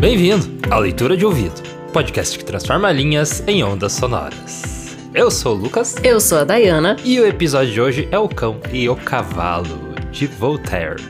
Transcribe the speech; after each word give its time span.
Bem-vindo 0.00 0.50
à 0.68 0.76
Leitura 0.78 1.16
de 1.16 1.24
Ouvido, 1.24 1.62
podcast 1.92 2.36
que 2.36 2.44
transforma 2.44 2.90
linhas 2.90 3.44
em 3.46 3.62
ondas 3.62 3.92
sonoras. 3.92 4.96
Eu 5.14 5.30
sou 5.30 5.54
o 5.54 5.58
Lucas. 5.60 5.94
Eu 6.02 6.18
sou 6.18 6.38
a 6.38 6.44
Dayana. 6.44 6.96
E 7.04 7.20
o 7.20 7.26
episódio 7.26 7.72
de 7.72 7.80
hoje 7.80 8.08
é 8.10 8.18
O 8.18 8.28
Cão 8.28 8.60
e 8.72 8.88
o 8.88 8.96
Cavalo, 8.96 9.94
de 10.10 10.26
Voltaire. 10.26 11.00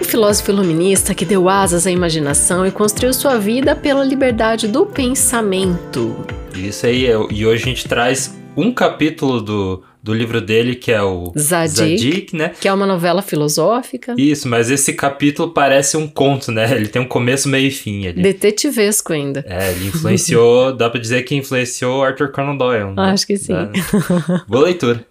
O 0.00 0.04
filósofo 0.04 0.50
iluminista 0.50 1.14
que 1.14 1.24
deu 1.24 1.48
asas 1.48 1.86
à 1.86 1.90
imaginação 1.92 2.66
e 2.66 2.72
construiu 2.72 3.14
sua 3.14 3.38
vida 3.38 3.76
pela 3.76 4.02
liberdade 4.02 4.66
do 4.66 4.84
pensamento. 4.84 6.26
Isso 6.56 6.86
aí, 6.86 7.06
e 7.30 7.46
hoje 7.46 7.62
a 7.62 7.66
gente 7.66 7.86
traz 7.86 8.39
um 8.56 8.72
capítulo 8.72 9.40
do, 9.40 9.82
do 10.02 10.14
livro 10.14 10.40
dele, 10.40 10.74
que 10.74 10.90
é 10.90 11.02
o 11.02 11.32
Zadig, 11.38 11.98
Zadig, 11.98 12.36
né? 12.36 12.52
Que 12.60 12.68
é 12.68 12.72
uma 12.72 12.86
novela 12.86 13.22
filosófica. 13.22 14.14
Isso, 14.16 14.48
mas 14.48 14.70
esse 14.70 14.92
capítulo 14.94 15.52
parece 15.52 15.96
um 15.96 16.06
conto, 16.08 16.50
né? 16.50 16.70
Ele 16.74 16.88
tem 16.88 17.00
um 17.00 17.06
começo, 17.08 17.48
meio 17.48 17.68
e 17.68 17.70
fim 17.70 18.06
ali. 18.06 18.22
Detetivesco 18.22 19.12
ainda. 19.12 19.44
É, 19.46 19.72
ele 19.72 19.88
influenciou, 19.88 20.72
dá 20.76 20.88
pra 20.88 21.00
dizer 21.00 21.22
que 21.22 21.34
influenciou 21.34 22.02
Arthur 22.02 22.32
Conan 22.32 22.56
Doyle. 22.56 22.94
Né? 22.94 23.02
Acho 23.02 23.26
que 23.26 23.36
sim. 23.36 23.54
Boa 24.48 24.64
leitura. 24.64 25.04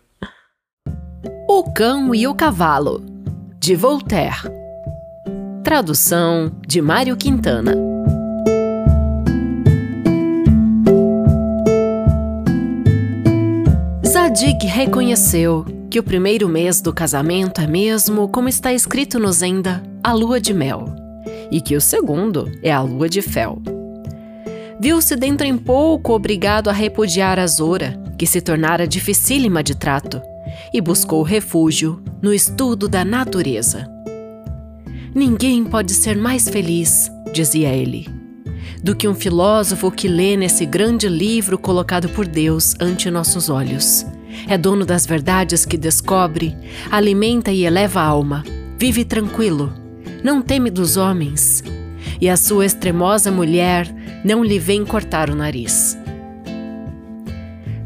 O 1.48 1.63
Cão 1.73 2.13
e 2.13 2.27
o 2.27 2.34
Cavalo, 2.34 3.03
de 3.59 3.76
Voltaire. 3.76 4.49
Tradução 5.63 6.51
de 6.65 6.81
Mário 6.81 7.17
Quintana. 7.17 7.88
Zadig 14.29 14.67
reconheceu 14.67 15.65
que 15.89 15.99
o 15.99 16.03
primeiro 16.03 16.47
mês 16.47 16.81
do 16.81 16.93
casamento 16.93 17.61
é 17.61 17.65
mesmo, 17.65 18.27
como 18.27 18.47
está 18.47 18.71
escrito 18.71 19.17
no 19.17 19.31
Zenda, 19.31 19.81
a 20.03 20.13
lua 20.13 20.39
de 20.39 20.53
mel, 20.53 20.85
e 21.49 21.59
que 21.59 21.75
o 21.75 21.81
segundo 21.81 22.47
é 22.61 22.71
a 22.71 22.79
lua 22.79 23.09
de 23.09 23.23
fel. 23.23 23.59
Viu-se 24.79 25.15
dentro 25.15 25.48
em 25.48 25.57
pouco 25.57 26.13
obrigado 26.13 26.70
a 26.70 26.71
repudiar 26.71 27.39
a 27.39 27.48
Zora, 27.48 27.99
que 28.20 28.27
se 28.27 28.39
tornara 28.39 28.87
dificílima 28.87 29.63
de 29.63 29.73
trato, 29.73 30.21
e 30.71 30.79
buscou 30.79 31.23
refúgio 31.23 31.99
no 32.21 32.32
estudo 32.32 32.87
da 32.87 33.04
natureza. 33.04 33.89
Ninguém 35.15 35.63
pode 35.63 35.91
ser 35.91 36.15
mais 36.15 36.48
feliz, 36.48 37.09
dizia 37.34 37.70
ele, 37.70 38.07
do 38.84 38.95
que 38.95 39.07
um 39.07 39.15
filósofo 39.15 39.89
que 39.89 40.07
lê 40.07 40.37
nesse 40.37 40.67
grande 40.67 41.09
livro 41.09 41.57
colocado 41.57 42.07
por 42.09 42.27
Deus 42.27 42.76
ante 42.79 43.09
nossos 43.09 43.49
olhos. 43.49 44.05
É 44.48 44.58
dono 44.58 44.85
das 44.85 45.05
verdades 45.05 45.66
que 45.66 45.77
descobre, 45.77 46.55
alimenta 46.91 47.52
e 47.52 47.66
eleva 47.66 48.02
a 48.02 48.05
alma, 48.05 48.44
vive 48.77 49.04
tranquilo, 49.05 49.74
não 50.24 50.41
teme 50.41 50.70
dos 50.70 50.98
homens, 50.98 51.63
e 52.20 52.30
a 52.30 52.38
sua 52.38 52.66
extremosa 52.66 53.32
mulher 53.32 53.88
não 54.24 54.44
lhe 54.44 54.60
vem 54.60 54.85
cortar 54.85 55.30
o 55.30 55.35
nariz. 55.35 55.98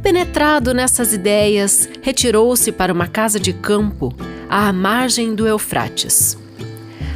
Penetrado 0.01 0.73
nessas 0.73 1.13
ideias, 1.13 1.87
retirou-se 2.01 2.71
para 2.71 2.91
uma 2.91 3.07
casa 3.07 3.39
de 3.39 3.53
campo 3.53 4.13
à 4.49 4.71
margem 4.73 5.33
do 5.33 5.47
Eufrates. 5.47 6.37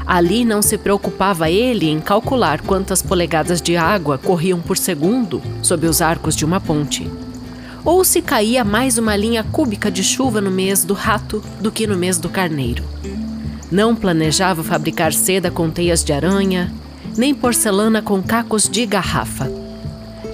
Ali 0.05 0.45
não 0.45 0.61
se 0.61 0.77
preocupava 0.77 1.49
ele 1.51 1.89
em 1.89 1.99
calcular 1.99 2.61
quantas 2.61 3.01
polegadas 3.01 3.61
de 3.61 3.75
água 3.75 4.17
corriam 4.17 4.61
por 4.61 4.77
segundo 4.77 5.41
sob 5.61 5.85
os 5.85 6.01
arcos 6.01 6.33
de 6.33 6.45
uma 6.45 6.61
ponte. 6.61 7.26
Ou 7.87 8.03
se 8.03 8.21
caía 8.21 8.65
mais 8.65 8.97
uma 8.97 9.15
linha 9.15 9.45
cúbica 9.45 9.89
de 9.89 10.03
chuva 10.03 10.41
no 10.41 10.51
mês 10.51 10.83
do 10.83 10.93
rato 10.93 11.41
do 11.61 11.71
que 11.71 11.87
no 11.87 11.95
mês 11.95 12.17
do 12.17 12.27
carneiro. 12.27 12.83
Não 13.71 13.95
planejava 13.95 14.61
fabricar 14.61 15.13
seda 15.13 15.49
com 15.49 15.69
teias 15.69 16.03
de 16.03 16.11
aranha, 16.11 16.69
nem 17.17 17.33
porcelana 17.33 18.01
com 18.01 18.21
cacos 18.21 18.67
de 18.67 18.85
garrafa. 18.85 19.49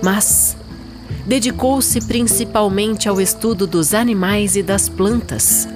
Mas 0.02 0.58
dedicou-se 1.28 2.02
principalmente 2.08 3.08
ao 3.08 3.22
estudo 3.22 3.68
dos 3.68 3.94
animais 3.94 4.56
e 4.56 4.64
das 4.64 4.90
plantas 4.90 5.68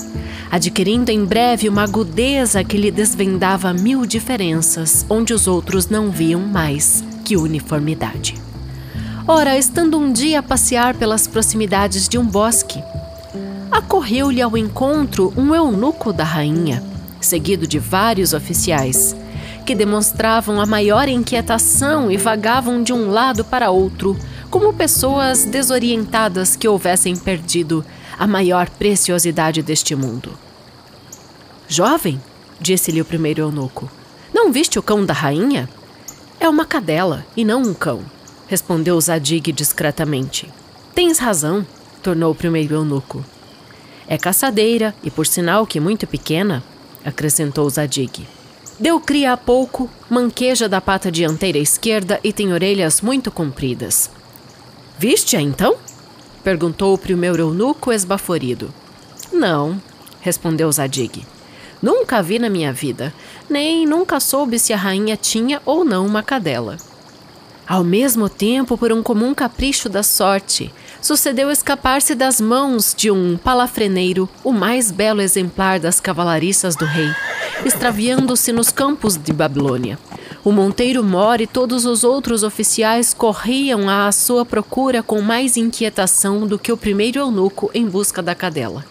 adquirindo 0.49 1.11
em 1.11 1.25
breve 1.25 1.69
uma 1.69 1.83
agudeza 1.83 2.63
que 2.63 2.77
lhe 2.77 2.89
desvendava 2.89 3.73
mil 3.73 4.05
diferenças 4.05 5.05
onde 5.09 5.33
os 5.33 5.45
outros 5.45 5.89
não 5.89 6.09
viam 6.09 6.41
mais 6.41 7.03
que 7.23 7.35
uniformidade. 7.35 8.46
Ora, 9.29 9.57
estando 9.57 9.97
um 9.97 10.09
dia 10.09 10.39
a 10.39 10.43
passear 10.43 10.95
pelas 10.95 11.27
proximidades 11.27 12.07
de 12.07 12.17
um 12.17 12.25
bosque, 12.25 12.81
acorreu-lhe 13.69 14.41
ao 14.41 14.55
encontro 14.55 15.33
um 15.35 15.53
eunuco 15.53 16.13
da 16.13 16.23
rainha, 16.23 16.81
seguido 17.19 17.67
de 17.67 17.77
vários 17.77 18.31
oficiais, 18.31 19.13
que 19.65 19.75
demonstravam 19.75 20.61
a 20.61 20.65
maior 20.65 21.09
inquietação 21.09 22.09
e 22.09 22.15
vagavam 22.15 22.81
de 22.81 22.93
um 22.93 23.09
lado 23.11 23.43
para 23.43 23.69
outro, 23.69 24.17
como 24.49 24.71
pessoas 24.71 25.43
desorientadas 25.43 26.55
que 26.55 26.69
houvessem 26.69 27.17
perdido 27.17 27.83
a 28.17 28.25
maior 28.25 28.69
preciosidade 28.69 29.61
deste 29.61 29.93
mundo. 29.93 30.31
Jovem, 31.67 32.21
disse-lhe 32.61 33.01
o 33.01 33.05
primeiro 33.05 33.41
eunuco, 33.41 33.91
não 34.33 34.53
viste 34.53 34.79
o 34.79 34.81
cão 34.83 35.05
da 35.05 35.13
rainha? 35.13 35.67
É 36.39 36.47
uma 36.47 36.63
cadela 36.63 37.25
e 37.35 37.43
não 37.43 37.61
um 37.61 37.73
cão, 37.73 38.01
respondeu 38.47 38.99
Zadig 38.99 39.51
discretamente. 39.51 40.49
Tens 40.95 41.19
razão, 41.19 41.65
tornou 42.01 42.31
o 42.31 42.35
primeiro 42.35 42.75
eunuco. 42.75 43.23
É 44.07 44.17
caçadeira 44.17 44.95
e, 45.03 45.11
por 45.11 45.27
sinal 45.27 45.67
que 45.67 45.79
muito 45.79 46.07
pequena, 46.07 46.63
acrescentou 47.03 47.69
Zadig. 47.69 48.27
Deu 48.79 48.99
cria 48.99 49.33
há 49.33 49.37
pouco, 49.37 49.89
manqueja 50.09 50.69
da 50.69 50.79
pata 50.79 51.11
dianteira 51.11 51.57
esquerda 51.57 52.19
e 52.23 52.31
tem 52.31 52.53
orelhas 52.53 53.01
muito 53.01 53.29
compridas. 53.29 54.09
Viste-a 54.97 55.41
então? 55.41 55.75
Perguntou 56.43 56.93
o 56.93 56.97
primeiro 56.97 57.39
eunuco 57.39 57.91
esbaforido. 57.91 58.73
Não, 59.33 59.81
respondeu 60.21 60.71
Zadig. 60.71 61.25
Nunca 61.81 62.21
vi 62.23 62.39
na 62.39 62.49
minha 62.49 62.71
vida, 62.71 63.13
nem 63.49 63.85
nunca 63.85 64.19
soube 64.19 64.57
se 64.57 64.73
a 64.73 64.77
rainha 64.77 65.17
tinha 65.17 65.61
ou 65.65 65.83
não 65.83 66.05
uma 66.05 66.23
cadela. 66.23 66.77
Ao 67.67 67.83
mesmo 67.83 68.29
tempo, 68.29 68.77
por 68.77 68.93
um 68.93 69.03
comum 69.03 69.33
capricho 69.35 69.89
da 69.89 70.01
sorte, 70.01 70.73
sucedeu 71.01 71.51
escapar-se 71.51 72.15
das 72.15 72.39
mãos 72.39 72.95
de 72.95 73.11
um 73.11 73.37
palafreneiro 73.37 74.29
o 74.41 74.53
mais 74.53 74.89
belo 74.89 75.21
exemplar 75.21 75.77
das 75.77 75.99
cavalariças 75.99 76.77
do 76.77 76.85
rei, 76.85 77.09
extraviando-se 77.65 78.53
nos 78.53 78.71
campos 78.71 79.17
de 79.17 79.33
Babilônia. 79.33 79.99
O 80.45 80.51
Monteiro 80.53 81.03
Mor 81.03 81.41
e 81.41 81.45
todos 81.45 81.85
os 81.85 82.05
outros 82.05 82.41
oficiais 82.41 83.13
corriam 83.13 83.89
à 83.89 84.09
sua 84.13 84.45
procura 84.45 85.03
com 85.03 85.19
mais 85.19 85.57
inquietação 85.57 86.47
do 86.47 86.57
que 86.57 86.71
o 86.71 86.77
primeiro 86.77 87.19
eunuco 87.19 87.69
em 87.73 87.85
busca 87.85 88.21
da 88.21 88.33
cadela. 88.33 88.85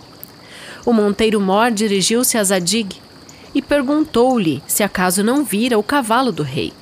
O 0.84 0.92
Monteiro 0.92 1.41
Mor 1.41 1.70
dirigiu-se 1.70 2.36
a 2.36 2.44
Zadig 2.44 3.00
e 3.54 3.62
perguntou-lhe 3.62 4.62
se 4.66 4.82
acaso 4.82 5.25
não 5.25 5.42
vira 5.42 5.78
o 5.78 5.82
cavalo 5.82 6.31
do 6.31 6.42
rei. 6.42 6.75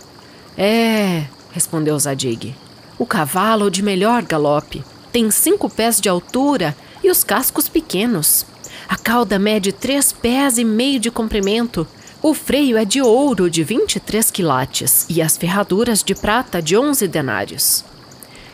É, 0.59 1.25
respondeu 1.55 1.99
Zadig, 1.99 2.55
o 2.99 3.07
cavalo 3.07 3.71
de 3.71 3.83
melhor 3.83 4.23
galope. 4.23 4.85
Tem 5.11 5.31
cinco 5.31 5.71
pés 5.71 5.99
de 5.99 6.11
altura 6.11 6.77
e 7.03 7.11
os 7.11 7.25
cascos 7.25 7.67
pequenos. 7.67 8.45
A 8.87 8.97
cauda 8.97 9.39
mede 9.39 9.73
três 9.73 10.13
pés 10.13 10.59
e 10.59 10.65
meio 10.65 11.01
de 11.01 11.11
comprimento 11.11 11.89
o 12.27 12.33
freio 12.33 12.79
é 12.79 12.87
de 12.87 13.03
ouro 13.03 13.51
de 13.51 13.63
23 13.63 14.31
quilates 14.31 15.05
e 15.11 15.21
as 15.21 15.37
ferraduras 15.37 16.03
de 16.03 16.15
prata 16.15 16.63
de 16.63 16.75
11 16.75 17.07
denários. 17.07 17.85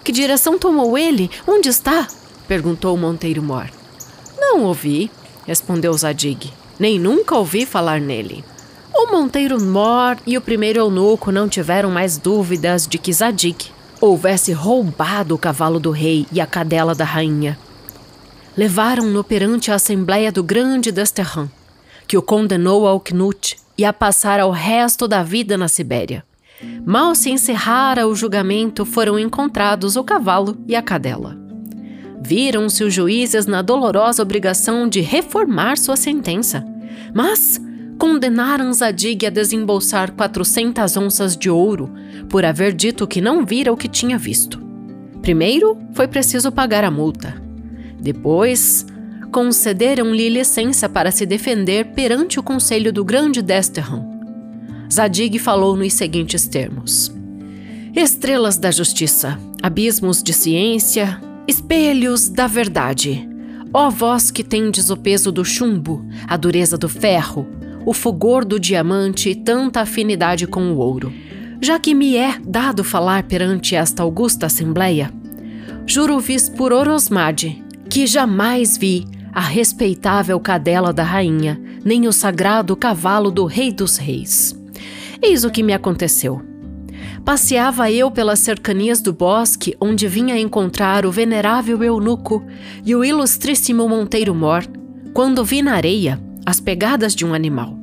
Que 0.03 0.11
direção 0.11 0.59
tomou 0.59 0.99
ele? 0.99 1.31
Onde 1.47 1.69
está? 1.69 2.09
perguntou 2.49 2.97
Monteiro 2.97 3.41
Mor. 3.41 3.71
Não 4.37 4.65
ouvi, 4.65 5.09
respondeu 5.47 5.93
Zadig. 5.93 6.53
Nem 6.81 6.99
nunca 6.99 7.37
ouvi 7.37 7.65
falar 7.65 8.01
nele. 8.01 8.45
Monteiro 9.11 9.61
Mor 9.61 10.17
e 10.27 10.39
o 10.39 10.41
primeiro 10.41 10.79
eunuco 10.79 11.33
não 11.33 11.49
tiveram 11.49 11.91
mais 11.91 12.17
dúvidas 12.17 12.87
de 12.87 12.97
que 12.97 13.13
Zadig 13.13 13.73
houvesse 14.01 14.53
roubado 14.53 15.35
o 15.35 15.39
cavalo 15.39 15.81
do 15.81 15.91
rei 15.91 16.27
e 16.33 16.41
a 16.41 16.47
cadela 16.47 16.95
da 16.95 17.05
rainha. 17.05 17.59
Levaram-no 18.57 19.25
perante 19.25 19.71
a 19.71 19.75
assembleia 19.75 20.31
do 20.31 20.43
grande 20.43 20.93
Desterran 20.93 21.49
que 22.11 22.17
o 22.17 22.23
condenou 22.23 22.89
ao 22.89 22.99
Knut 22.99 23.57
e 23.79 23.85
a 23.85 23.93
passar 23.93 24.45
o 24.45 24.51
resto 24.51 25.07
da 25.07 25.23
vida 25.23 25.57
na 25.57 25.69
Sibéria. 25.69 26.25
Mal 26.85 27.15
se 27.15 27.31
encerrara 27.31 28.07
o 28.07 28.17
julgamento, 28.17 28.85
foram 28.85 29.17
encontrados 29.17 29.95
o 29.95 30.03
cavalo 30.03 30.59
e 30.67 30.75
a 30.75 30.83
cadela. 30.83 31.39
Viram-se 32.21 32.83
os 32.83 32.93
juízes 32.93 33.47
na 33.47 33.63
dolorosa 33.63 34.23
obrigação 34.23 34.89
de 34.89 35.01
reformar 35.01 35.79
sua 35.79 35.95
sentença, 35.97 36.65
mas 37.15 37.61
condenaram 38.01 38.73
Zadig 38.73 39.27
a 39.27 39.31
desembolsar 39.31 40.13
400 40.13 40.97
onças 40.97 41.37
de 41.37 41.51
ouro 41.51 41.93
por 42.31 42.47
haver 42.47 42.73
dito 42.73 43.07
que 43.07 43.21
não 43.21 43.45
vira 43.45 43.71
o 43.71 43.77
que 43.77 43.87
tinha 43.87 44.17
visto. 44.17 44.59
Primeiro, 45.21 45.77
foi 45.93 46.09
preciso 46.09 46.51
pagar 46.51 46.83
a 46.83 46.91
multa. 46.91 47.35
Depois, 48.01 48.87
concederam-lhe 49.31 50.31
licença 50.31 50.89
para 50.89 51.11
se 51.11 51.27
defender 51.27 51.93
perante 51.93 52.41
o 52.41 52.43
conselho 52.43 52.91
do 52.91 53.05
grande 53.05 53.43
Desterham. 53.43 54.09
Zadig 54.91 55.39
falou 55.39 55.77
nos 55.77 55.93
seguintes 55.93 56.49
termos: 56.49 57.15
Estrelas 57.95 58.57
da 58.57 58.71
justiça, 58.71 59.39
abismos 59.63 60.23
de 60.23 60.33
ciência, 60.33 61.21
espelhos 61.47 62.31
da 62.31 62.47
verdade. 62.47 63.29
Ó 63.75 63.91
vós 63.91 64.31
que 64.31 64.43
tendes 64.43 64.89
o 64.89 64.97
peso 64.97 65.31
do 65.31 65.45
chumbo, 65.45 66.03
a 66.27 66.37
dureza 66.39 66.79
do 66.79 66.89
ferro, 66.89 67.60
o 67.85 67.93
fulgor 67.93 68.45
do 68.45 68.59
diamante 68.59 69.31
e 69.31 69.35
tanta 69.35 69.81
afinidade 69.81 70.47
com 70.47 70.73
o 70.73 70.79
ouro. 70.79 71.13
Já 71.61 71.79
que 71.79 71.95
me 71.95 72.17
é 72.17 72.39
dado 72.43 72.83
falar 72.83 73.25
perante 73.25 73.75
esta 73.75 74.03
augusta 74.03 74.47
assembleia, 74.47 75.13
juro-vis 75.87 76.49
por 76.49 76.73
Orosmade 76.73 77.63
que 77.89 78.07
jamais 78.07 78.79
vi 78.79 79.05
a 79.33 79.41
respeitável 79.41 80.39
cadela 80.41 80.93
da 80.93 81.03
rainha, 81.03 81.61
nem 81.85 82.07
o 82.07 82.13
sagrado 82.13 82.77
cavalo 82.77 83.31
do 83.31 83.45
rei 83.45 83.73
dos 83.73 83.97
reis. 83.97 84.57
Eis 85.23 85.45
o 85.45 85.51
que 85.51 85.63
me 85.63 85.73
aconteceu. 85.73 86.41
Passeava 87.25 87.91
eu 87.91 88.11
pelas 88.11 88.39
cercanias 88.39 89.01
do 89.03 89.13
bosque 89.13 89.77
onde 89.81 90.09
vinha 90.09 90.39
encontrar 90.39 91.05
o 91.05 91.13
venerável 91.13 91.83
eunuco 91.83 92.43
e 92.85 92.95
o 92.95 93.05
ilustríssimo 93.05 93.89
Monteiro 93.89 94.35
Mor, 94.35 94.65
quando 95.13 95.45
vi 95.45 95.61
na 95.61 95.75
areia 95.75 96.30
as 96.45 96.61
pegadas 96.61 97.15
de 97.15 97.25
um 97.25 97.35
animal. 97.35 97.77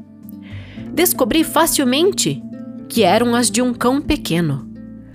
Descobri 0.94 1.44
facilmente 1.44 2.42
que 2.90 3.04
eram 3.04 3.36
as 3.36 3.52
de 3.52 3.62
um 3.62 3.74
cão 3.74 4.02
pequeno. 4.02 4.68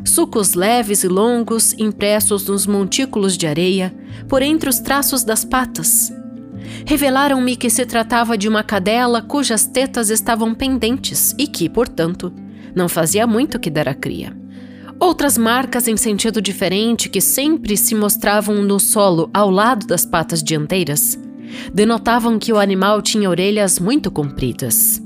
Sucos 0.05 0.55
leves 0.55 1.05
e 1.05 1.09
longos 1.09 1.75
impressos 1.79 2.47
nos 2.47 2.67
montículos 2.67 3.37
de 3.37 3.47
areia, 3.47 3.95
por 4.29 4.43
entre 4.43 4.69
os 4.69 4.81
traços 4.81 5.23
das 5.23 5.45
patas. 5.45 6.13
Revelaram-me 6.87 7.57
que 7.57 7.71
se 7.71 7.87
tratava 7.87 8.37
de 8.37 8.49
uma 8.49 8.63
cadela 8.63 9.23
cujas 9.23 9.67
tetas 9.67 10.11
estavam 10.11 10.55
pendentes 10.55 11.35
e 11.39 11.47
que, 11.47 11.69
portanto, 11.69 12.33
não 12.75 12.89
fazia 12.89 13.27
muito 13.27 13.59
que 13.59 13.71
dera 13.71 13.95
cria. 13.95 14.37
Outras 14.99 15.37
marcas 15.37 15.89
em 15.89 15.97
sentido 15.97 16.41
diferente 16.41 17.09
que 17.09 17.21
sempre 17.21 17.77
se 17.77 17.95
mostravam 17.95 18.63
no 18.63 18.79
solo 18.79 19.31
ao 19.35 19.51
lado 19.51 19.87
das 19.87 20.07
patas 20.07 20.43
dianteiras 20.43 21.19
denotavam 21.73 22.39
que 22.39 22.53
o 22.53 22.59
animal 22.59 23.01
tinha 23.03 23.29
orelhas 23.29 23.79
muito 23.79 24.11
compridas. 24.11 25.03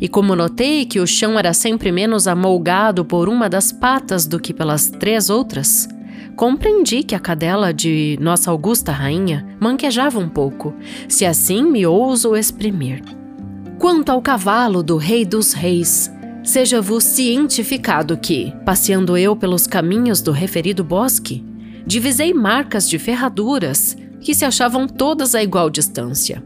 E 0.00 0.08
como 0.08 0.36
notei 0.36 0.84
que 0.84 1.00
o 1.00 1.06
chão 1.06 1.38
era 1.38 1.54
sempre 1.54 1.90
menos 1.90 2.28
amolgado 2.28 3.04
por 3.04 3.28
uma 3.28 3.48
das 3.48 3.72
patas 3.72 4.26
do 4.26 4.38
que 4.38 4.52
pelas 4.52 4.88
três 4.88 5.30
outras, 5.30 5.88
compreendi 6.36 7.02
que 7.02 7.14
a 7.14 7.18
cadela 7.18 7.72
de 7.72 8.18
nossa 8.20 8.50
augusta 8.50 8.92
rainha 8.92 9.46
manquejava 9.58 10.18
um 10.18 10.28
pouco, 10.28 10.74
se 11.08 11.24
assim 11.24 11.62
me 11.62 11.86
ouso 11.86 12.36
exprimir. 12.36 13.02
Quanto 13.78 14.10
ao 14.10 14.20
cavalo 14.20 14.82
do 14.82 14.96
rei 14.96 15.24
dos 15.24 15.52
reis, 15.52 16.10
seja-vos 16.44 17.04
cientificado 17.04 18.16
que, 18.16 18.52
passeando 18.64 19.16
eu 19.16 19.34
pelos 19.34 19.66
caminhos 19.66 20.20
do 20.20 20.30
referido 20.30 20.84
bosque, 20.84 21.44
divisei 21.86 22.34
marcas 22.34 22.88
de 22.88 22.98
ferraduras 22.98 23.96
que 24.26 24.34
se 24.34 24.44
achavam 24.44 24.88
todas 24.88 25.36
a 25.36 25.42
igual 25.44 25.70
distância. 25.70 26.42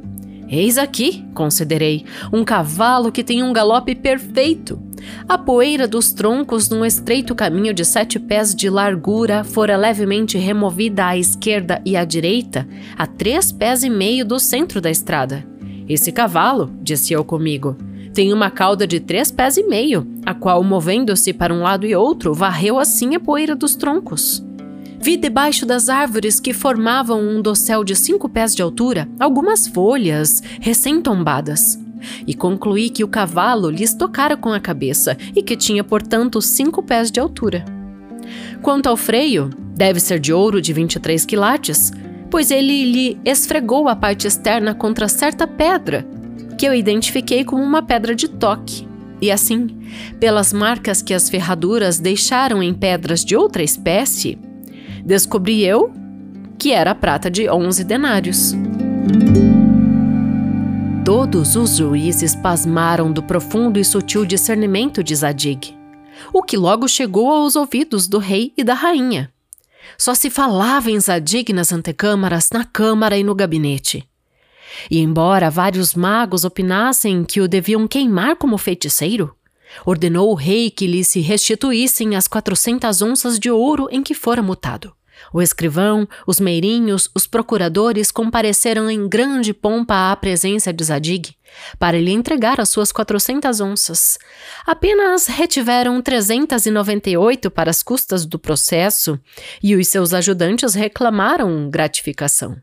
Eis 0.51 0.77
aqui, 0.77 1.25
considerei, 1.33 2.05
um 2.31 2.45
cavalo 2.45 3.11
que 3.11 3.25
tem 3.25 3.43
um 3.43 3.55
galope 3.55 3.95
perfeito. 3.95 4.79
A 5.27 5.39
poeira 5.39 5.89
dos 5.89 6.13
troncos 6.13 6.69
num 6.69 6.85
estreito 6.85 7.35
caminho 7.35 7.73
de 7.73 7.83
sete 7.87 8.19
pés 8.19 8.55
de 8.55 8.69
largura 8.69 9.45
fora 9.45 9.79
levemente 9.79 10.37
removida 10.37 11.07
à 11.07 11.17
esquerda 11.17 11.81
e 11.83 11.97
à 11.97 12.05
direita, 12.05 12.69
a 12.99 13.07
três 13.07 13.51
pés 13.51 13.83
e 13.83 13.89
meio 13.89 14.27
do 14.27 14.39
centro 14.39 14.79
da 14.79 14.91
estrada. 14.91 15.43
Esse 15.89 16.13
cavalo, 16.13 16.71
disse 16.83 17.15
eu 17.15 17.25
comigo, 17.25 17.79
tem 18.13 18.31
uma 18.31 18.51
cauda 18.51 18.87
de 18.87 19.01
três 19.01 19.31
pés 19.31 19.57
e 19.57 19.63
meio, 19.63 20.07
a 20.27 20.35
qual, 20.35 20.63
movendo-se 20.63 21.33
para 21.33 21.55
um 21.55 21.63
lado 21.63 21.87
e 21.87 21.97
outro, 21.97 22.35
varreu 22.35 22.79
assim 22.79 23.15
a 23.15 23.21
poeira 23.21 23.57
dos 23.57 23.75
troncos. 23.75 24.45
Vi 25.03 25.17
debaixo 25.17 25.65
das 25.65 25.89
árvores 25.89 26.39
que 26.39 26.53
formavam 26.53 27.23
um 27.23 27.41
dossel 27.41 27.83
de 27.83 27.97
cinco 27.97 28.29
pés 28.29 28.55
de 28.55 28.61
altura 28.61 29.09
algumas 29.19 29.67
folhas 29.67 30.43
recém-tombadas. 30.61 31.79
E 32.27 32.35
concluí 32.35 32.91
que 32.91 33.03
o 33.03 33.09
cavalo 33.09 33.71
lhes 33.71 33.95
tocara 33.95 34.37
com 34.37 34.53
a 34.53 34.61
cabeça 34.61 35.17
e 35.35 35.43
que 35.43 35.57
tinha, 35.57 35.83
portanto, 35.83 36.43
cinco 36.43 36.83
pés 36.83 37.11
de 37.11 37.19
altura. 37.19 37.65
Quanto 38.61 38.89
ao 38.89 38.97
freio, 38.97 39.49
deve 39.75 40.01
ser 40.01 40.19
de 40.21 40.35
ouro 40.35 40.61
de 40.61 40.73
23 40.75 41.25
quilates, 41.25 41.93
pois 42.31 42.51
ele 42.51 42.85
lhe 42.85 43.19
esfregou 43.25 43.89
a 43.89 43.97
parte 43.97 44.27
externa 44.27 44.75
contra 44.75 45.09
certa 45.09 45.47
pedra, 45.47 46.07
que 46.59 46.67
eu 46.67 46.75
identifiquei 46.75 47.43
como 47.43 47.63
uma 47.63 47.83
pedra 47.83 48.15
de 48.15 48.29
toque. 48.29 48.87
E 49.21 49.31
assim, 49.31 49.69
pelas 50.19 50.53
marcas 50.53 51.01
que 51.01 51.15
as 51.15 51.31
ferraduras 51.31 51.99
deixaram 51.99 52.63
em 52.63 52.73
pedras 52.75 53.25
de 53.25 53.35
outra 53.35 53.63
espécie, 53.63 54.39
Descobri 55.05 55.65
eu 55.65 55.93
que 56.59 56.73
era 56.73 56.95
prata 56.95 57.31
de 57.31 57.49
11 57.49 57.85
denários. 57.85 58.55
Todos 61.05 61.57
os 61.57 61.77
juízes 61.77 62.37
pasmaram 62.37 63.11
do 63.11 63.23
profundo 63.23 63.79
e 63.79 63.85
sutil 63.85 64.25
discernimento 64.27 65.03
de 65.03 65.15
Zadig, 65.15 65.75
o 66.33 66.43
que 66.43 66.57
logo 66.57 66.87
chegou 66.87 67.31
aos 67.31 67.57
ouvidos 67.57 68.07
do 68.07 68.19
rei 68.19 68.53
e 68.57 68.63
da 68.63 68.75
rainha. 68.75 69.33
Só 69.97 70.15
se 70.15 70.31
falava 70.31 70.91
em 70.91 71.01
Zadig 71.01 71.53
nas 71.53 71.73
antecâmaras, 71.73 72.51
na 72.53 72.65
câmara 72.65 73.17
e 73.17 73.25
no 73.25 73.35
gabinete. 73.35 74.07
E 74.91 75.01
embora 75.01 75.51
vários 75.51 75.95
magos 75.95 76.45
opinassem 76.45 77.25
que 77.25 77.41
o 77.41 77.49
deviam 77.49 77.89
queimar 77.89 78.37
como 78.37 78.57
feiticeiro, 78.57 79.35
ordenou 79.85 80.31
o 80.31 80.35
rei 80.35 80.71
que 80.71 80.87
lhe 80.87 81.05
se 81.05 81.21
restituíssem 81.21 82.17
as 82.17 82.27
quatrocentas 82.27 83.03
onças 83.03 83.39
de 83.39 83.51
ouro 83.51 83.89
em 83.91 84.03
que 84.03 84.15
fora 84.15 84.43
mutado. 84.43 84.93
O 85.33 85.43
escrivão, 85.43 86.09
os 86.27 86.41
meirinhos, 86.41 87.11
os 87.15 87.27
procuradores 87.27 88.11
compareceram 88.11 88.91
em 88.91 89.07
grande 89.07 89.53
pompa 89.53 90.11
à 90.11 90.17
presença 90.17 90.73
de 90.73 90.83
Zadig 90.83 91.35
para 91.79 92.01
lhe 92.01 92.11
entregar 92.11 92.61
as 92.61 92.71
suas 92.71 92.91
quatrocentas 92.91 93.61
onças. 93.61 94.19
Apenas 94.67 95.27
retiveram 95.27 96.01
trezentas 96.01 96.65
e 96.65 96.71
noventa 96.71 97.11
e 97.11 97.17
oito 97.17 97.51
para 97.51 97.71
as 97.71 97.83
custas 97.83 98.25
do 98.25 98.39
processo 98.39 99.21
e 99.63 99.75
os 99.75 99.89
seus 99.89 100.15
ajudantes 100.15 100.75
reclamaram 100.75 101.69
gratificação. 101.69 102.57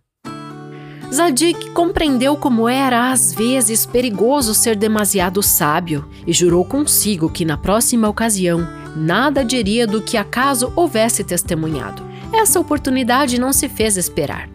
Zadig 1.13 1.69
compreendeu 1.69 2.35
como 2.35 2.67
era 2.67 3.11
às 3.11 3.31
vezes 3.31 3.85
perigoso 3.85 4.53
ser 4.53 4.75
demasiado 4.75 5.41
sábio 5.41 6.05
e 6.25 6.33
jurou 6.33 6.65
consigo 6.65 7.29
que 7.29 7.45
na 7.45 7.57
próxima 7.57 8.09
ocasião 8.09 8.67
nada 8.95 9.43
diria 9.43 9.87
do 9.87 10.01
que 10.01 10.17
acaso 10.17 10.71
houvesse 10.75 11.23
testemunhado. 11.23 12.03
Essa 12.33 12.59
oportunidade 12.59 13.39
não 13.39 13.53
se 13.53 13.69
fez 13.69 13.95
esperar. 13.95 14.49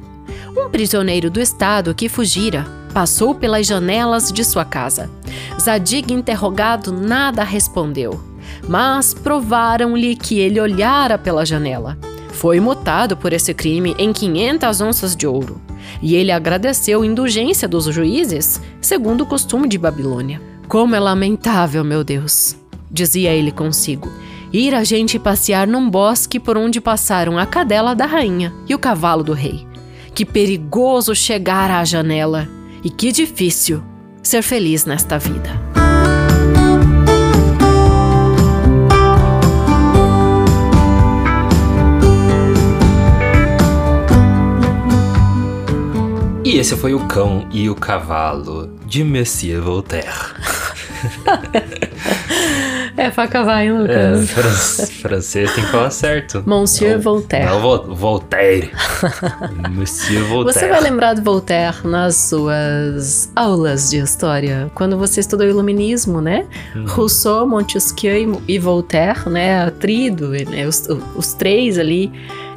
Um 0.55 0.69
prisioneiro 0.69 1.31
do 1.31 1.41
Estado 1.41 1.95
que 1.95 2.09
fugira 2.09 2.67
passou 2.93 3.35
pelas 3.35 3.67
janelas 3.67 4.31
de 4.31 4.45
sua 4.45 4.65
casa. 4.65 5.11
Zadig, 5.59 6.13
interrogado, 6.13 6.93
nada 6.93 7.43
respondeu, 7.43 8.23
mas 8.69 9.15
provaram-lhe 9.15 10.15
que 10.15 10.39
ele 10.39 10.61
olhara 10.61 11.17
pela 11.17 11.47
janela. 11.47 11.97
Foi 12.31 12.61
mutado 12.61 13.17
por 13.17 13.33
esse 13.33 13.55
crime 13.55 13.95
em 13.99 14.13
500 14.13 14.81
onças 14.83 15.17
de 15.17 15.27
ouro 15.27 15.59
e 16.03 16.17
ele 16.17 16.33
agradeceu 16.33 17.03
a 17.03 17.07
indulgência 17.07 17.69
dos 17.69 17.85
juízes, 17.85 18.61
segundo 18.81 19.23
o 19.23 19.27
costume 19.27 19.69
de 19.69 19.79
Babilônia. 19.79 20.43
Como 20.69 20.95
é 20.95 21.01
lamentável, 21.01 21.85
meu 21.85 22.03
Deus, 22.03 22.57
dizia 22.91 23.31
ele 23.31 23.53
consigo, 23.53 24.11
ir 24.53 24.75
a 24.75 24.83
gente 24.83 25.19
passear 25.19 25.67
num 25.67 25.89
bosque 25.89 26.41
por 26.41 26.57
onde 26.57 26.81
passaram 26.81 27.39
a 27.39 27.47
cadela 27.47 27.95
da 27.95 28.07
rainha 28.07 28.53
e 28.69 28.75
o 28.75 28.79
cavalo 28.79 29.23
do 29.23 29.33
rei. 29.33 29.67
Que 30.15 30.27
perigoso 30.27 31.15
chegar 31.15 31.71
à 31.71 31.85
janela 31.85 32.49
e 32.83 32.91
que 32.91 33.13
difícil 33.13 33.83
ser 34.23 34.43
feliz 34.43 34.85
nesta 34.85 35.19
vida. 35.19 35.72
E 46.45 46.59
esse 46.59 46.77
foi 46.77 46.93
o 46.93 47.07
Cão 47.07 47.47
e 47.53 47.71
o 47.71 47.75
Cavalo 47.75 48.69
de 48.85 49.05
Monsieur 49.05 49.63
Voltaire. 49.63 50.09
é 52.97 53.13
faca 53.13 53.45
vai, 53.45 53.71
Lucas. 53.71 54.81
É, 54.81 54.87
francês 54.87 55.55
tem 55.55 55.65
que 55.65 55.71
falar 55.71 55.91
certo. 55.91 56.43
Monsieur 56.45 56.97
não, 56.97 57.01
Voltaire. 57.01 57.47
Não, 57.47 57.61
Vo 57.61 57.95
Voltaire. 57.95 58.73
Monsieur 59.71 60.25
Voltaire. 60.25 60.59
Você 60.59 60.69
vai 60.69 60.81
lembrar 60.81 61.15
de 61.15 61.21
Voltaire 61.21 61.77
nas 61.85 62.17
suas 62.17 63.31
aulas 63.37 63.91
de 63.91 63.99
história, 63.99 64.69
quando 64.75 64.99
você 64.99 65.21
estudou 65.21 65.47
iluminismo, 65.47 66.21
né? 66.21 66.47
Hum. 66.75 66.85
Rousseau, 66.89 67.47
Montesquieu 67.47 68.43
e 68.49 68.59
Voltaire, 68.59 69.29
né? 69.29 69.63
A 69.63 69.71
trido, 69.71 70.31
né? 70.31 70.67
Os, 70.67 70.89
os 71.15 71.35
três 71.35 71.79
ali 71.79 72.13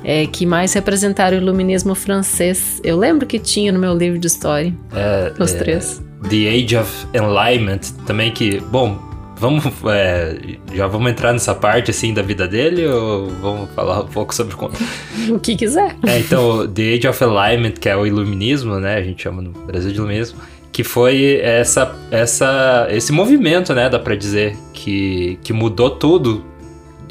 é, 0.06 0.28
que 0.28 0.46
mais 0.46 0.72
representaram 0.74 1.36
o 1.36 1.42
iluminismo 1.42 1.96
francês. 1.96 2.80
Eu 2.84 2.96
lembro 2.96 3.26
que 3.26 3.40
tinha 3.40 3.72
no 3.72 3.80
meu 3.80 3.98
livro 3.98 4.20
de 4.20 4.28
história. 4.28 4.72
É, 4.94 5.34
os 5.42 5.52
é, 5.52 5.58
três. 5.58 6.04
The 6.30 6.48
Age 6.48 6.78
of 6.78 7.08
Enlightenment, 7.14 7.80
também 8.06 8.32
que, 8.32 8.60
bom, 8.60 9.00
vamos 9.36 9.66
é, 9.88 10.38
já 10.74 10.86
vamos 10.86 11.12
entrar 11.12 11.34
nessa 11.34 11.56
parte 11.56 11.90
assim 11.90 12.14
da 12.14 12.22
vida 12.22 12.48
dele 12.48 12.86
ou 12.88 13.30
vamos 13.42 13.70
falar 13.72 14.02
um 14.02 14.08
pouco 14.08 14.34
sobre 14.34 14.56
o 14.56 15.40
que 15.42 15.56
quiser. 15.56 15.96
É, 16.06 16.20
então, 16.20 16.68
The 16.68 16.94
Age 16.94 17.08
of 17.08 17.24
Enlightenment, 17.24 17.74
que 17.74 17.90
é 17.90 17.98
o 17.98 18.06
iluminismo, 18.06 18.80
né? 18.80 18.98
A 18.98 19.04
gente 19.04 19.24
chama 19.24 19.42
no 19.42 19.50
Brasil 19.50 19.92
de 19.92 19.98
iluminismo, 19.98 20.40
que 20.72 20.84
foi 20.84 21.40
essa, 21.42 21.96
essa, 22.12 22.88
esse 22.92 23.12
movimento, 23.12 23.74
né? 23.74 23.90
Dá 23.90 23.98
para 23.98 24.16
dizer 24.16 24.56
que, 24.72 25.40
que 25.44 25.52
mudou 25.52 25.90
tudo 25.90 26.46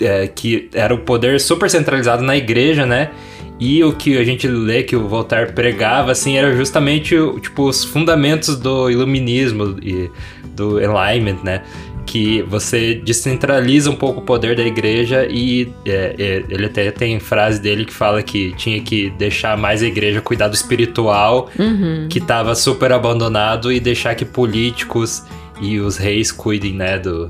é, 0.01 0.27
que 0.27 0.69
era 0.73 0.95
o 0.95 0.99
poder 0.99 1.41
super 1.41 1.71
centralizado 1.71 2.23
na 2.23 2.37
igreja, 2.37 2.87
né? 2.87 3.11
E 3.59 3.83
o 3.85 3.93
que 3.93 4.19
a 4.19 4.25
gente 4.25 4.49
lê 4.49 4.83
que 4.83 4.97
o 4.97 5.07
Voltaire 5.09 5.53
pregava, 5.53 6.11
assim, 6.11 6.37
era 6.37 6.55
justamente 6.57 7.15
tipo, 7.41 7.69
os 7.69 7.85
fundamentos 7.85 8.57
do 8.57 8.91
iluminismo 8.91 9.77
e 9.81 10.11
do 10.45 10.81
enlightenment, 10.81 11.39
né? 11.45 11.63
Que 12.05 12.43
você 12.43 12.95
descentraliza 12.95 13.91
um 13.91 13.95
pouco 13.95 14.21
o 14.21 14.23
poder 14.23 14.57
da 14.57 14.63
igreja 14.63 15.27
e 15.31 15.73
é, 15.87 16.15
é, 16.19 16.45
ele 16.49 16.67
até 16.67 16.91
tem 16.91 17.19
frase 17.21 17.61
dele 17.61 17.85
que 17.85 17.93
fala 17.95 18.23
que 18.23 18.53
tinha 18.57 18.81
que 18.81 19.11
deixar 19.11 19.57
mais 19.57 19.83
a 19.83 19.87
igreja 19.87 20.21
cuidar 20.21 20.49
do 20.49 20.55
espiritual, 20.55 21.49
uhum. 21.59 22.09
que 22.11 22.19
estava 22.19 22.55
super 22.55 22.93
abandonado, 22.93 23.73
e 23.73 23.79
deixar 23.79 24.15
que 24.15 24.25
políticos 24.25 25.23
e 25.61 25.79
os 25.79 25.97
reis 25.97 26.33
cuidem, 26.33 26.75
né, 26.75 26.99
do, 26.99 27.29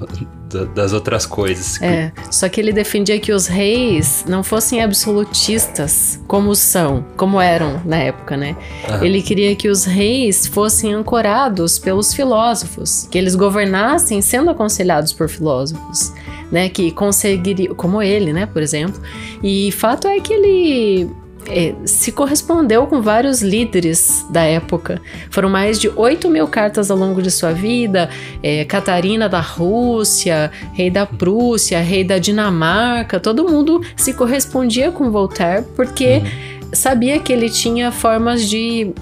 do, 0.48 0.66
das 0.66 0.92
outras 0.92 1.26
coisas. 1.26 1.80
É, 1.82 2.12
só 2.30 2.48
que 2.48 2.60
ele 2.60 2.72
defendia 2.72 3.18
que 3.18 3.32
os 3.32 3.46
reis 3.46 4.24
não 4.26 4.42
fossem 4.42 4.82
absolutistas 4.82 6.20
como 6.26 6.54
são, 6.54 7.04
como 7.16 7.40
eram 7.40 7.80
na 7.84 7.96
época, 7.96 8.36
né? 8.36 8.56
Uhum. 8.88 9.04
Ele 9.04 9.22
queria 9.22 9.54
que 9.54 9.68
os 9.68 9.84
reis 9.84 10.46
fossem 10.46 10.94
ancorados 10.94 11.78
pelos 11.78 12.14
filósofos, 12.14 13.06
que 13.10 13.18
eles 13.18 13.34
governassem 13.34 14.22
sendo 14.22 14.50
aconselhados 14.50 15.12
por 15.12 15.28
filósofos. 15.28 16.12
Né, 16.52 16.68
que 16.68 16.92
conseguiria, 16.92 17.74
como 17.74 18.00
ele, 18.00 18.32
né, 18.32 18.46
por 18.46 18.62
exemplo. 18.62 19.00
E 19.42 19.72
fato 19.72 20.06
é 20.06 20.20
que 20.20 20.32
ele 20.32 21.10
é, 21.48 21.74
se 21.84 22.12
correspondeu 22.12 22.86
com 22.86 23.00
vários 23.00 23.42
líderes 23.42 24.24
da 24.30 24.42
época. 24.42 25.00
Foram 25.30 25.48
mais 25.48 25.78
de 25.78 25.88
8 25.88 26.28
mil 26.28 26.46
cartas 26.48 26.90
ao 26.90 26.96
longo 26.96 27.22
de 27.22 27.30
sua 27.30 27.52
vida. 27.52 28.08
É, 28.42 28.64
Catarina 28.64 29.28
da 29.28 29.40
Rússia, 29.40 30.50
rei 30.72 30.90
da 30.90 31.06
Prússia, 31.06 31.80
rei 31.80 32.04
da 32.04 32.18
Dinamarca, 32.18 33.20
todo 33.20 33.48
mundo 33.48 33.80
se 33.96 34.12
correspondia 34.12 34.90
com 34.90 35.10
Voltaire 35.10 35.64
porque 35.76 36.16
uhum. 36.16 36.68
sabia 36.72 37.18
que 37.18 37.32
ele 37.32 37.50
tinha 37.50 37.90
formas 37.90 38.48
de 38.48 38.92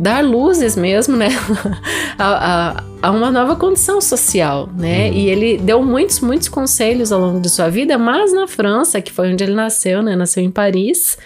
dar 0.00 0.24
luzes 0.24 0.76
mesmo, 0.76 1.14
né, 1.14 1.28
a, 2.18 2.70
a, 2.70 2.84
a, 3.02 3.10
uma 3.10 3.30
nova 3.30 3.54
condição 3.54 4.00
social, 4.00 4.66
né, 4.74 5.10
uhum. 5.10 5.14
e 5.14 5.28
ele 5.28 5.58
deu 5.58 5.82
muitos, 5.82 6.20
muitos 6.20 6.48
conselhos 6.48 7.12
ao 7.12 7.20
longo 7.20 7.38
de 7.38 7.50
sua 7.50 7.68
vida, 7.68 7.98
mas 7.98 8.32
na 8.32 8.46
França, 8.46 9.02
que 9.02 9.12
foi 9.12 9.30
onde 9.30 9.44
ele 9.44 9.54
nasceu, 9.54 10.02
né, 10.02 10.16
nasceu 10.16 10.42
em 10.42 10.50
Paris, 10.50 11.18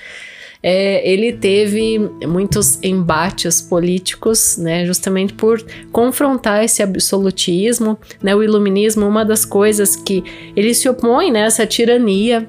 é, 0.67 1.07
ele 1.07 1.31
teve 1.31 1.99
muitos 2.27 2.83
embates 2.83 3.61
políticos, 3.61 4.57
né, 4.57 4.87
justamente 4.87 5.35
por 5.35 5.63
confrontar 5.93 6.65
esse 6.65 6.83
absolutismo, 6.83 7.99
né, 8.23 8.35
o 8.35 8.43
iluminismo, 8.43 9.07
uma 9.07 9.27
das 9.27 9.45
coisas 9.45 9.95
que 9.95 10.25
ele 10.57 10.73
se 10.73 10.89
opõe, 10.89 11.31
né, 11.31 11.41
essa 11.41 11.67
tirania 11.67 12.49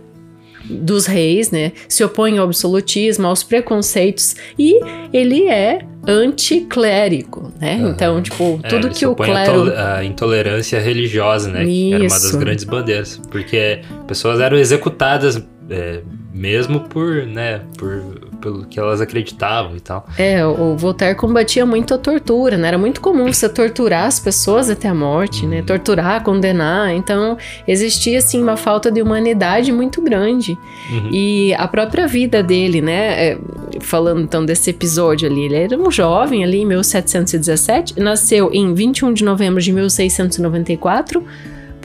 dos 0.67 1.05
reis, 1.05 1.51
né? 1.51 1.74
Se 1.88 2.03
opõe 2.03 2.39
ao 2.39 2.45
absolutismo, 2.45 3.27
aos 3.27 3.43
preconceitos 3.43 4.36
e 4.57 4.79
ele 5.13 5.48
é 5.48 5.81
anticlérico, 6.07 7.53
né? 7.62 7.75
Uhum. 7.75 7.89
Então, 7.89 8.19
tipo, 8.19 8.60
é, 8.63 8.67
tudo 8.67 8.88
é, 8.88 8.89
que 8.89 9.05
o 9.05 9.13
clero... 9.15 9.72
A, 9.77 10.03
intolerância 10.03 10.79
religiosa, 10.79 11.51
né? 11.51 11.63
Isso. 11.65 11.69
Que 11.69 11.93
era 11.93 12.03
uma 12.03 12.19
das 12.19 12.36
grandes 12.36 12.63
bandeiras. 12.63 13.22
Porque 13.29 13.81
pessoas 14.07 14.39
eram 14.39 14.57
executadas 14.57 15.39
é, 15.69 16.01
mesmo 16.36 16.82
por, 16.82 17.25
né, 17.25 17.62
por, 17.77 18.04
pelo 18.42 18.65
que 18.65 18.77
elas 18.77 19.00
acreditavam 19.00 19.77
e 19.77 19.80
tal. 19.80 20.06
É, 20.18 20.46
o 20.46 20.75
Voltaire 20.75 21.15
combatia 21.15 21.65
muito 21.65 21.94
a 21.94 21.98
tortura, 21.98 22.58
né? 22.58 22.68
Era 22.68 22.77
muito 22.77 23.00
comum 23.00 23.32
você 23.32 23.48
torturar 23.48 24.06
as 24.06 24.20
pessoas 24.20 24.70
até 24.70 24.89
a 24.89 24.94
morte, 24.94 25.46
né? 25.46 25.60
Uhum. 25.60 25.65
Torturar, 25.65 26.22
condenar. 26.24 26.94
Então, 26.94 27.38
existia, 27.65 28.18
assim, 28.18 28.44
uma 28.44 28.58
falta 28.58 28.92
de 28.92 29.01
humanidade 29.01 29.72
muito 29.72 30.01
grande. 30.01 30.58
Uhum. 30.92 31.10
E 31.10 31.54
a 31.54 31.70
própria 31.70 32.06
vida 32.06 32.44
dele, 32.44 32.82
né? 32.82 33.30
É, 33.30 33.38
falando, 33.80 34.22
então, 34.22 34.46
desse 34.46 34.70
episódio 34.70 35.30
ali, 35.30 35.46
ele 35.46 35.56
era 35.56 35.77
um 35.80 35.89
jovem 35.89 36.44
ali 36.44 36.58
em 36.58 36.65
1717, 36.65 37.98
nasceu 37.98 38.50
em 38.51 38.74
21 38.74 39.13
de 39.13 39.24
novembro 39.24 39.62
de 39.62 39.72
1694, 39.72 41.24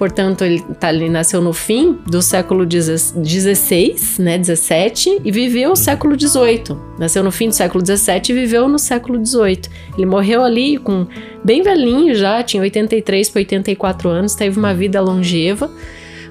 Portanto, 0.00 0.46
ele, 0.46 0.62
tá, 0.80 0.90
ele 0.90 1.10
nasceu 1.10 1.42
no 1.42 1.52
fim 1.52 1.98
do 2.06 2.22
século 2.22 2.66
XVI, 2.66 3.94
né, 4.18 4.38
17, 4.38 5.20
e 5.22 5.30
viveu 5.30 5.72
o 5.72 5.76
século 5.76 6.18
XVIII. 6.18 6.74
Nasceu 6.98 7.22
no 7.22 7.30
fim 7.30 7.48
do 7.48 7.54
século 7.54 7.84
XVII 7.84 8.22
e 8.30 8.32
viveu 8.32 8.66
no 8.66 8.78
século 8.78 9.22
XVIII. 9.22 9.60
Ele 9.98 10.06
morreu 10.06 10.42
ali 10.42 10.78
com 10.78 11.06
bem 11.44 11.60
velhinho 11.60 12.14
já, 12.14 12.42
tinha 12.42 12.62
83 12.62 13.28
para 13.28 13.40
84 13.40 14.08
anos, 14.08 14.34
teve 14.34 14.58
uma 14.58 14.72
vida 14.72 15.02
longeva 15.02 15.70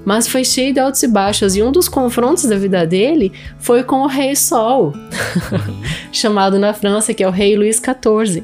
mas 0.05 0.27
foi 0.27 0.43
cheio 0.43 0.73
de 0.73 0.79
altos 0.79 1.01
e 1.03 1.07
baixos. 1.07 1.55
E 1.55 1.63
um 1.63 1.71
dos 1.71 1.87
confrontos 1.87 2.45
da 2.45 2.55
vida 2.55 2.85
dele 2.85 3.31
foi 3.57 3.83
com 3.83 4.01
o 4.01 4.07
rei 4.07 4.35
Sol, 4.35 4.93
uhum. 4.95 5.81
chamado 6.11 6.57
na 6.57 6.73
França, 6.73 7.13
que 7.13 7.23
é 7.23 7.27
o 7.27 7.31
rei 7.31 7.55
Luís 7.55 7.77
XIV. 7.77 8.43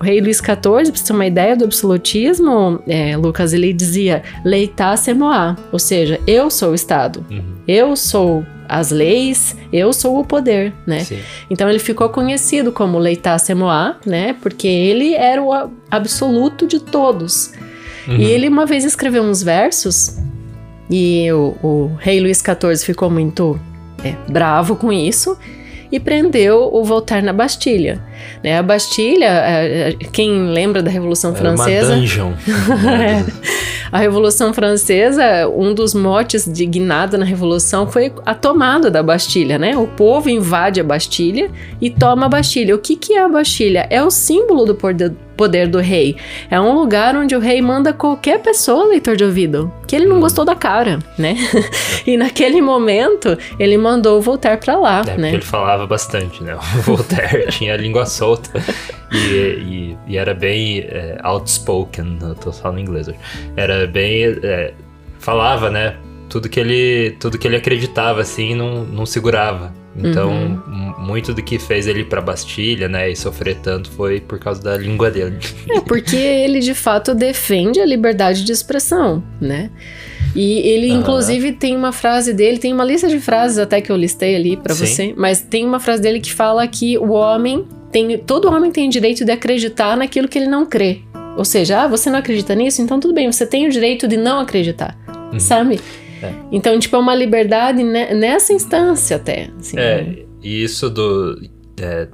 O 0.00 0.04
rei 0.04 0.20
Luís 0.20 0.38
XIV, 0.38 0.60
para 0.60 0.96
você 0.96 1.04
ter 1.04 1.12
uma 1.12 1.26
ideia 1.26 1.56
do 1.56 1.64
absolutismo, 1.64 2.80
é, 2.86 3.16
Lucas, 3.16 3.52
ele 3.52 3.72
dizia 3.72 4.22
Leitá 4.44 4.96
semoá, 4.96 5.56
ou 5.72 5.78
seja, 5.78 6.20
eu 6.26 6.50
sou 6.50 6.72
o 6.72 6.74
Estado, 6.74 7.24
uhum. 7.30 7.42
eu 7.66 7.96
sou 7.96 8.44
as 8.68 8.90
leis, 8.90 9.56
eu 9.72 9.92
sou 9.92 10.18
o 10.18 10.24
poder, 10.24 10.72
né? 10.86 11.00
Sim. 11.00 11.18
Então 11.50 11.68
ele 11.68 11.78
ficou 11.78 12.08
conhecido 12.08 12.72
como 12.72 12.98
Leitá 12.98 13.38
Semoá, 13.38 13.96
né? 14.06 14.34
Porque 14.40 14.66
ele 14.66 15.14
era 15.14 15.42
o 15.42 15.70
absoluto 15.90 16.66
de 16.66 16.80
todos. 16.80 17.52
Uhum. 18.08 18.16
E 18.16 18.24
ele 18.24 18.48
uma 18.48 18.66
vez 18.66 18.84
escreveu 18.84 19.22
uns 19.22 19.42
versos 19.42 20.18
e 20.90 21.30
o, 21.32 21.56
o 21.62 21.96
rei 21.98 22.20
Luís 22.20 22.42
XIV 22.42 22.84
ficou 22.84 23.10
muito 23.10 23.58
é, 24.04 24.14
bravo 24.30 24.76
com 24.76 24.92
isso 24.92 25.38
e 25.90 26.00
prendeu 26.00 26.70
o 26.72 26.84
Voltaire 26.84 27.24
na 27.24 27.32
Bastilha. 27.32 28.02
Né? 28.42 28.58
A 28.58 28.62
Bastilha, 28.62 29.26
é, 29.26 29.90
é, 29.90 29.92
quem 30.12 30.48
lembra 30.48 30.82
da 30.82 30.90
Revolução 30.90 31.30
Era 31.30 31.38
Francesa. 31.38 31.92
Uma 31.92 32.00
dungeon. 32.00 32.32
é, 32.88 33.24
a 33.94 33.98
Revolução 33.98 34.52
Francesa, 34.52 35.48
um 35.48 35.72
dos 35.72 35.94
motes 35.94 36.52
de 36.52 36.66
guinada 36.66 37.16
na 37.16 37.24
Revolução 37.24 37.86
foi 37.86 38.12
a 38.26 38.34
tomada 38.34 38.90
da 38.90 39.02
Bastilha, 39.02 39.56
né? 39.56 39.76
O 39.76 39.86
povo 39.86 40.28
invade 40.28 40.80
a 40.80 40.84
Bastilha 40.84 41.50
e 41.80 41.90
toma 41.90 42.26
a 42.26 42.28
Bastilha. 42.28 42.74
O 42.74 42.78
que, 42.78 42.96
que 42.96 43.14
é 43.14 43.22
a 43.22 43.28
Bastilha? 43.28 43.86
É 43.88 44.02
o 44.02 44.10
símbolo 44.10 44.64
do 44.64 44.74
poder, 44.74 45.12
poder 45.36 45.68
do 45.68 45.78
rei. 45.78 46.16
É 46.50 46.60
um 46.60 46.72
lugar 46.72 47.16
onde 47.16 47.36
o 47.36 47.38
rei 47.38 47.60
manda 47.62 47.92
qualquer 47.92 48.40
pessoa 48.40 48.86
leitor 48.86 49.16
de 49.16 49.24
ouvido, 49.24 49.72
que 49.86 49.94
ele 49.94 50.06
não 50.06 50.18
gostou 50.20 50.44
da 50.44 50.54
cara, 50.54 50.98
né? 51.18 51.36
e 52.06 52.16
naquele 52.16 52.60
momento 52.60 53.38
ele 53.58 53.76
mandou 53.78 54.20
voltar 54.20 54.56
para 54.58 54.76
lá, 54.76 55.02
é, 55.06 55.16
né? 55.16 55.32
ele 55.34 55.42
falava 55.42 55.86
bastante, 55.86 56.42
né? 56.42 56.56
O 56.56 56.82
Voltaire 56.82 57.46
tinha 57.54 57.74
a 57.74 57.76
língua 57.76 58.06
solta 58.14 58.50
e, 59.12 59.16
e, 59.16 59.98
e 60.06 60.16
era 60.16 60.34
bem 60.34 60.80
é, 60.80 61.18
outspoken, 61.22 62.18
eu 62.22 62.34
tô 62.34 62.52
falando 62.52 62.80
inglês 62.80 63.08
hoje. 63.08 63.18
Era 63.56 63.86
bem 63.86 64.24
é, 64.42 64.74
falava, 65.18 65.70
né? 65.70 65.96
Tudo 66.28 66.48
que 66.48 66.58
ele 66.58 67.16
tudo 67.20 67.38
que 67.38 67.46
ele 67.46 67.56
acreditava 67.56 68.20
assim 68.20 68.54
não, 68.54 68.84
não 68.84 69.06
segurava. 69.06 69.72
Então, 69.96 70.28
uhum. 70.28 70.94
muito 70.98 71.32
do 71.32 71.40
que 71.40 71.56
fez 71.58 71.86
ele 71.86 72.04
para 72.04 72.20
Bastilha, 72.20 72.88
né, 72.88 73.10
e 73.10 73.14
sofrer 73.14 73.56
tanto 73.62 73.90
foi 73.92 74.20
por 74.20 74.40
causa 74.40 74.60
da 74.60 74.76
língua 74.76 75.10
dele. 75.10 75.38
É, 75.70 75.80
porque 75.80 76.16
ele 76.16 76.58
de 76.58 76.74
fato 76.74 77.14
defende 77.14 77.80
a 77.80 77.86
liberdade 77.86 78.44
de 78.44 78.50
expressão, 78.50 79.22
né? 79.40 79.70
E 80.34 80.58
ele, 80.68 80.90
uhum. 80.90 81.00
inclusive, 81.00 81.52
tem 81.52 81.76
uma 81.76 81.92
frase 81.92 82.32
dele, 82.32 82.58
tem 82.58 82.72
uma 82.72 82.84
lista 82.84 83.08
de 83.08 83.20
frases 83.20 83.56
até 83.56 83.80
que 83.80 83.92
eu 83.92 83.96
listei 83.96 84.34
ali 84.34 84.56
para 84.56 84.74
você, 84.74 85.14
mas 85.16 85.40
tem 85.40 85.64
uma 85.64 85.78
frase 85.78 86.02
dele 86.02 86.18
que 86.18 86.32
fala 86.32 86.66
que 86.66 86.98
o 86.98 87.12
homem 87.12 87.64
tem. 87.94 88.18
Todo 88.18 88.50
homem 88.50 88.72
tem 88.72 88.88
direito 88.88 89.24
de 89.24 89.30
acreditar 89.30 89.96
naquilo 89.96 90.26
que 90.26 90.36
ele 90.36 90.48
não 90.48 90.66
crê. 90.66 91.02
Ou 91.36 91.44
seja, 91.44 91.82
ah, 91.82 91.86
você 91.86 92.10
não 92.10 92.18
acredita 92.18 92.52
nisso? 92.54 92.82
Então 92.82 92.98
tudo 92.98 93.14
bem, 93.14 93.30
você 93.30 93.46
tem 93.46 93.68
o 93.68 93.70
direito 93.70 94.08
de 94.08 94.16
não 94.16 94.40
acreditar. 94.40 94.98
Uhum. 95.32 95.38
Sabe? 95.38 95.80
É. 96.20 96.32
Então, 96.50 96.78
tipo, 96.78 96.96
é 96.96 96.98
uma 96.98 97.14
liberdade 97.14 97.82
nessa 97.84 98.52
instância 98.52 99.16
até. 99.16 99.50
Assim, 99.58 99.78
é, 99.78 100.02
né? 100.02 100.16
e 100.42 100.64
isso 100.64 100.90
do, 100.90 101.40
é, 101.80 102.08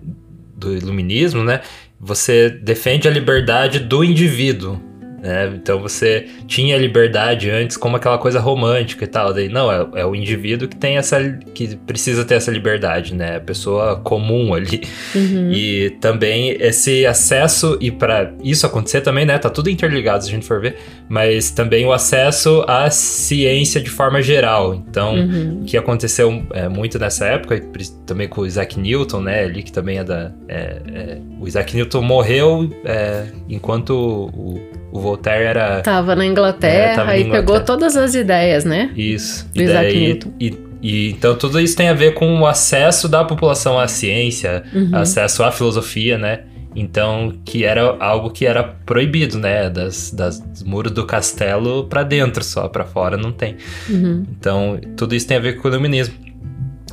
do 0.55 0.77
iluminismo, 0.77 1.43
né? 1.43 1.63
Você 1.99 2.51
defende 2.51 3.09
a 3.09 3.11
liberdade 3.11 3.79
do 3.79 4.03
indivíduo, 4.03 4.81
né? 5.23 5.53
Então 5.55 5.81
você 5.81 6.27
tinha 6.47 6.77
liberdade 6.79 7.51
antes 7.51 7.77
como 7.77 7.97
aquela 7.97 8.19
coisa 8.19 8.41
romântica 8.41 9.05
e 9.05 9.07
tal. 9.07 9.33
Daí, 9.33 9.49
não, 9.49 9.71
é, 9.71 9.87
é, 9.97 10.07
o 10.07 10.15
indivíduo 10.15 10.69
que 10.69 10.77
tem 10.77 10.97
essa. 10.97 11.21
que 11.55 11.77
precisa 11.77 12.25
ter 12.25 12.35
essa 12.35 12.51
liberdade, 12.51 13.15
né? 13.15 13.37
A 13.37 13.41
pessoa 13.41 13.97
comum 13.97 14.55
ali. 14.55 14.83
Uhum. 15.15 15.53
E 15.53 15.91
também 16.01 16.57
esse 16.61 17.07
acesso, 17.07 17.77
e 17.81 17.91
para 17.91 18.33
isso 18.43 18.67
acontecer 18.67 19.03
também, 19.03 19.27
né? 19.27 19.39
Tá 19.39 19.51
tudo 19.51 19.69
interligado 19.69 20.25
se 20.25 20.31
a 20.31 20.33
gente 20.33 20.47
for 20.47 20.61
ver, 20.61 20.77
mas 21.09 21.51
também 21.51 21.85
o 21.85 21.93
acesso 21.93 22.65
à 22.67 22.91
ciência 22.91 23.81
de 23.81 23.91
forma 23.91 24.23
geral. 24.23 24.75
Então, 24.75 25.15
uhum. 25.15 25.61
o 25.63 25.65
que 25.65 25.77
aconteceu 25.77 26.43
é, 26.53 26.69
muito 26.69 26.99
nessa 26.99 27.27
época, 27.27 27.61
também 28.07 28.29
com 28.29 28.41
o 28.43 28.47
Isaac 28.47 28.79
Newton, 28.79 29.21
né? 29.21 29.45
Ali 29.45 29.63
que 29.63 29.73
também 29.73 29.99
é 29.99 30.05
da. 30.05 30.33
É, 30.49 30.83
é, 30.95 31.19
o 31.39 31.47
Isaac 31.47 31.75
Newton 31.77 32.03
morreu 32.03 32.71
é, 32.85 33.27
enquanto 33.49 33.91
o, 33.91 34.61
o 34.93 35.01
Voltaire 35.01 35.45
era. 35.45 35.81
Tava 35.83 36.17
na 36.17 36.27
Inglaterra 36.27 36.93
é, 36.93 36.95
tava 36.95 37.17
e 37.17 37.21
Inglaterra. 37.23 37.47
pegou 37.47 37.61
todas 37.65 37.97
as 37.97 38.15
ideias, 38.15 38.65
né? 38.65 38.91
Isso. 38.97 39.49
Do 39.55 39.61
e 39.61 39.65
Isaac 39.65 39.99
Newton. 39.99 40.33
E, 40.41 40.59
e, 40.83 41.11
então 41.11 41.37
tudo 41.37 41.61
isso 41.61 41.77
tem 41.77 41.89
a 41.89 41.95
ver 41.95 42.15
com 42.15 42.41
o 42.41 42.47
acesso 42.47 43.09
da 43.09 43.25
população 43.25 43.79
à 43.79 43.87
ciência, 43.87 44.65
uhum. 44.75 44.91
acesso 44.95 45.43
à 45.45 45.53
filosofia, 45.53 46.19
né? 46.19 46.41
Então, 46.75 47.33
que 47.45 47.65
era 47.65 47.97
algo 47.99 48.31
que 48.31 48.47
era 48.47 48.63
proibido, 48.63 49.39
né? 49.39 49.69
Das, 49.69 50.13
das 50.13 50.41
muros 50.65 50.93
do 50.93 51.05
castelo 51.05 51.85
para 51.85 52.05
dentro 52.05 52.45
só, 52.45 52.69
para 52.69 52.85
fora 52.85 53.17
não 53.17 53.33
tem. 53.33 53.57
Uhum. 53.89 54.25
Então, 54.31 54.81
tudo 54.97 55.15
isso 55.15 55.27
tem 55.27 55.37
a 55.37 55.41
ver 55.41 55.55
com 55.55 55.67
o 55.67 55.71
iluminismo. 55.71 56.15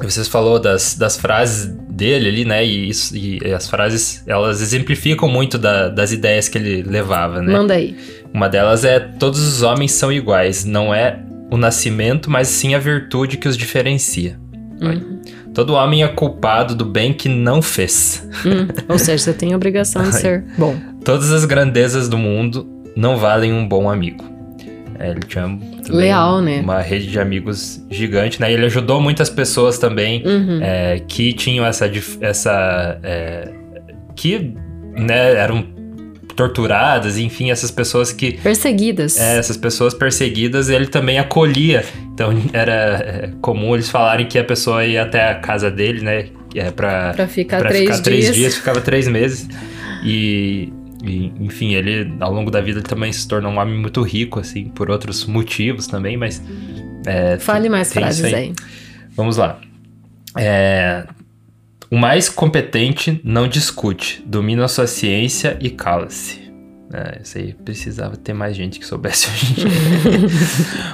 Vocês 0.01 0.27
falou 0.27 0.59
das, 0.59 0.95
das 0.95 1.17
frases 1.17 1.65
dele 1.89 2.29
ali, 2.29 2.45
né? 2.45 2.65
E, 2.65 2.89
isso, 2.89 3.15
e 3.15 3.39
as 3.53 3.67
frases, 3.67 4.23
elas 4.27 4.61
exemplificam 4.61 5.27
muito 5.27 5.57
da, 5.57 5.89
das 5.89 6.11
ideias 6.11 6.47
que 6.47 6.57
ele 6.57 6.83
levava, 6.83 7.41
né? 7.41 7.51
Manda 7.51 7.73
aí. 7.73 7.97
Uma 8.33 8.47
delas 8.47 8.85
é: 8.85 8.99
todos 8.99 9.41
os 9.41 9.63
homens 9.63 9.91
são 9.93 10.11
iguais. 10.11 10.63
Não 10.65 10.93
é 10.93 11.19
o 11.49 11.57
nascimento, 11.57 12.29
mas 12.29 12.47
sim 12.47 12.75
a 12.75 12.79
virtude 12.79 13.37
que 13.37 13.47
os 13.47 13.57
diferencia. 13.57 14.39
Uhum. 14.79 15.19
Todo 15.53 15.73
homem 15.73 16.03
é 16.03 16.07
culpado 16.07 16.75
do 16.75 16.85
bem 16.85 17.11
que 17.13 17.27
não 17.27 17.63
fez. 17.63 18.27
Hum, 18.45 18.67
ou 18.87 18.99
seja, 18.99 19.23
você 19.23 19.33
tem 19.33 19.53
a 19.53 19.55
obrigação 19.55 20.03
de 20.03 20.15
ser 20.15 20.45
bom. 20.55 20.75
Todas 21.03 21.31
as 21.31 21.45
grandezas 21.45 22.07
do 22.07 22.17
mundo 22.17 22.67
não 22.95 23.17
valem 23.17 23.51
um 23.51 23.67
bom 23.67 23.89
amigo. 23.89 24.36
É, 24.99 25.11
ele 25.11 25.19
tinha 25.21 25.59
Leal, 25.89 26.41
né? 26.41 26.61
uma 26.61 26.81
rede 26.81 27.07
de 27.07 27.19
amigos 27.19 27.83
gigante, 27.89 28.41
né? 28.41 28.51
E 28.51 28.53
ele 28.53 28.65
ajudou 28.65 28.99
muitas 28.99 29.29
pessoas 29.29 29.77
também 29.77 30.23
uhum. 30.25 30.59
é, 30.61 30.99
que 31.07 31.33
tinham 31.33 31.65
essa. 31.65 31.89
essa 32.21 32.99
é, 33.03 33.51
que 34.15 34.53
né, 34.95 35.35
eram 35.35 35.63
torturadas, 36.35 37.17
enfim, 37.17 37.51
essas 37.51 37.71
pessoas 37.71 38.11
que. 38.11 38.33
Perseguidas. 38.33 39.19
É, 39.19 39.37
essas 39.37 39.57
pessoas 39.57 39.93
perseguidas, 39.93 40.69
ele 40.69 40.87
também 40.87 41.19
acolhia. 41.19 41.83
Então 42.13 42.31
era 42.53 42.71
é, 42.73 43.29
comum 43.41 43.73
eles 43.73 43.89
falarem 43.89 44.27
que 44.27 44.37
a 44.37 44.43
pessoa 44.43 44.85
ia 44.85 45.03
até 45.03 45.29
a 45.29 45.35
casa 45.35 45.69
dele, 45.69 46.01
né? 46.01 46.27
É, 46.55 46.71
pra, 46.71 47.13
pra 47.13 47.27
ficar, 47.27 47.59
pra 47.59 47.69
três, 47.69 47.83
ficar 47.83 47.93
dias. 47.95 48.03
três 48.03 48.35
dias, 48.35 48.55
ficava 48.55 48.81
três 48.81 49.07
meses. 49.07 49.47
E 50.03 50.71
e, 51.03 51.31
enfim, 51.39 51.73
ele 51.73 52.13
ao 52.19 52.33
longo 52.33 52.49
da 52.49 52.61
vida 52.61 52.81
também 52.81 53.11
se 53.11 53.27
tornou 53.27 53.51
um 53.51 53.57
homem 53.59 53.77
muito 53.77 54.01
rico, 54.01 54.39
assim, 54.39 54.65
por 54.65 54.89
outros 54.89 55.25
motivos 55.25 55.87
também, 55.87 56.17
mas. 56.17 56.41
É, 57.05 57.37
Fale 57.37 57.69
mais 57.69 57.93
frases 57.93 58.23
aí. 58.25 58.33
aí. 58.33 58.53
Vamos 59.15 59.37
lá. 59.37 59.59
É, 60.35 61.05
o 61.89 61.97
mais 61.97 62.29
competente 62.29 63.21
não 63.23 63.47
discute, 63.47 64.23
domina 64.25 64.65
a 64.65 64.67
sua 64.67 64.87
ciência 64.87 65.57
e 65.61 65.69
cala-se. 65.69 66.47
É, 66.93 67.21
isso 67.21 67.37
aí 67.37 67.53
precisava 67.53 68.15
ter 68.15 68.33
mais 68.33 68.55
gente 68.55 68.79
que 68.79 68.85
soubesse 68.85 69.27
hoje 69.31 69.51
em 69.51 69.53
dia. 69.55 69.67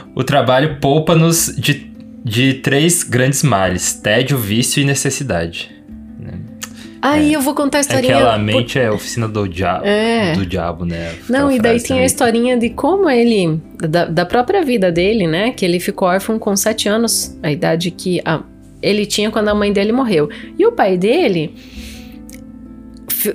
o 0.16 0.24
trabalho 0.24 0.80
poupa-nos 0.80 1.54
de, 1.58 1.92
de 2.24 2.56
três 2.56 3.04
grandes 3.04 3.42
males: 3.44 3.94
tédio, 3.94 4.38
vício 4.38 4.82
e 4.82 4.86
necessidade. 4.86 5.73
Aí 7.04 7.34
é. 7.34 7.36
eu 7.36 7.42
vou 7.42 7.54
contar 7.54 7.80
a 7.80 7.82
historinha. 7.82 8.16
Aquela 8.16 8.38
mente 8.38 8.80
é 8.80 8.88
a 8.88 8.94
oficina 8.94 9.28
do 9.28 9.46
diabo, 9.46 9.86
é. 9.86 10.32
do 10.32 10.46
diabo, 10.46 10.86
né? 10.86 11.14
Não, 11.28 11.52
e 11.52 11.60
daí 11.60 11.78
tem 11.78 11.90
também. 11.90 12.04
a 12.04 12.06
historinha 12.06 12.58
de 12.58 12.70
como 12.70 13.10
ele, 13.10 13.60
da, 13.78 14.06
da, 14.06 14.26
própria 14.26 14.64
vida 14.64 14.90
dele, 14.90 15.28
né? 15.28 15.52
Que 15.52 15.66
ele 15.66 15.82
ficou 15.82 16.08
órfão 16.08 16.40
com 16.40 16.56
sete 16.56 16.88
anos, 16.88 17.38
a 17.44 17.52
idade 17.52 17.92
que 17.92 18.22
a, 18.24 18.42
ele 18.82 19.06
tinha 19.06 19.30
quando 19.30 19.50
a 19.50 19.54
mãe 19.54 19.74
dele 19.74 19.92
morreu. 19.92 20.30
E 20.58 20.66
o 20.66 20.72
pai 20.72 20.98
dele, 20.98 21.54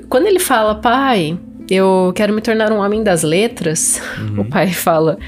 quando 0.08 0.26
ele 0.26 0.38
fala, 0.38 0.76
pai, 0.76 1.38
eu 1.68 2.10
quero 2.16 2.32
me 2.32 2.40
tornar 2.40 2.72
um 2.72 2.78
homem 2.78 3.02
das 3.02 3.22
letras, 3.22 4.00
uhum. 4.18 4.40
o 4.40 4.44
pai 4.46 4.68
fala, 4.68 5.18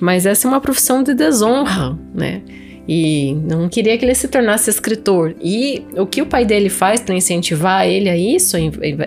mas 0.00 0.24
essa 0.24 0.48
é 0.48 0.50
uma 0.50 0.60
profissão 0.60 1.02
de 1.02 1.12
desonra, 1.12 1.98
né? 2.14 2.40
E 2.92 3.36
não 3.44 3.68
queria 3.68 3.96
que 3.96 4.04
ele 4.04 4.16
se 4.16 4.26
tornasse 4.26 4.68
escritor. 4.68 5.36
E 5.40 5.84
o 5.96 6.04
que 6.04 6.20
o 6.20 6.26
pai 6.26 6.44
dele 6.44 6.68
faz 6.68 6.98
para 6.98 7.14
incentivar 7.14 7.86
ele 7.86 8.08
a 8.08 8.16
isso, 8.16 8.56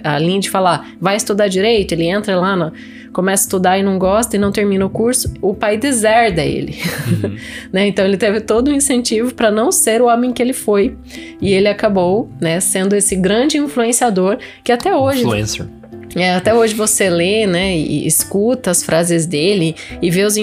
além 0.05 0.39
de 0.39 0.49
falar, 0.49 0.93
vai 1.01 1.17
estudar 1.17 1.49
direito, 1.49 1.91
ele 1.91 2.05
entra 2.05 2.39
lá, 2.39 2.55
no, 2.55 2.71
começa 3.11 3.43
a 3.43 3.45
estudar 3.45 3.77
e 3.77 3.83
não 3.83 3.99
gosta 3.99 4.37
e 4.37 4.39
não 4.39 4.53
termina 4.53 4.85
o 4.85 4.89
curso, 4.89 5.33
o 5.41 5.53
pai 5.53 5.75
deserda 5.75 6.41
ele. 6.41 6.77
Uhum. 7.11 7.35
né? 7.73 7.85
Então 7.85 8.05
ele 8.05 8.15
teve 8.15 8.39
todo 8.39 8.69
o 8.69 8.71
um 8.71 8.73
incentivo 8.73 9.33
para 9.33 9.51
não 9.51 9.69
ser 9.69 10.01
o 10.01 10.05
homem 10.05 10.31
que 10.31 10.41
ele 10.41 10.53
foi. 10.53 10.95
E 11.41 11.51
ele 11.51 11.67
acabou 11.67 12.29
né, 12.39 12.61
sendo 12.61 12.95
esse 12.95 13.17
grande 13.17 13.57
influenciador 13.57 14.37
que 14.63 14.71
até 14.71 14.95
hoje. 14.95 15.23
Influencer 15.23 15.67
é, 16.15 16.35
até 16.35 16.53
hoje 16.53 16.73
você 16.73 17.09
lê, 17.09 17.47
né, 17.47 17.75
e 17.75 18.05
escuta 18.05 18.71
as 18.71 18.83
frases 18.83 19.25
dele 19.25 19.75
e 20.01 20.09
vê 20.09 20.23
os, 20.23 20.35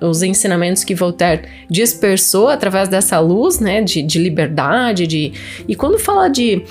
os 0.00 0.22
ensinamentos 0.22 0.84
que 0.84 0.94
Voltaire 0.94 1.42
dispersou 1.68 2.48
através 2.48 2.88
dessa 2.88 3.18
luz, 3.18 3.58
né, 3.58 3.82
de, 3.82 4.02
de 4.02 4.18
liberdade, 4.18 5.06
de... 5.06 5.32
E 5.66 5.74
quando 5.74 5.98
fala 5.98 6.28
de 6.28 6.62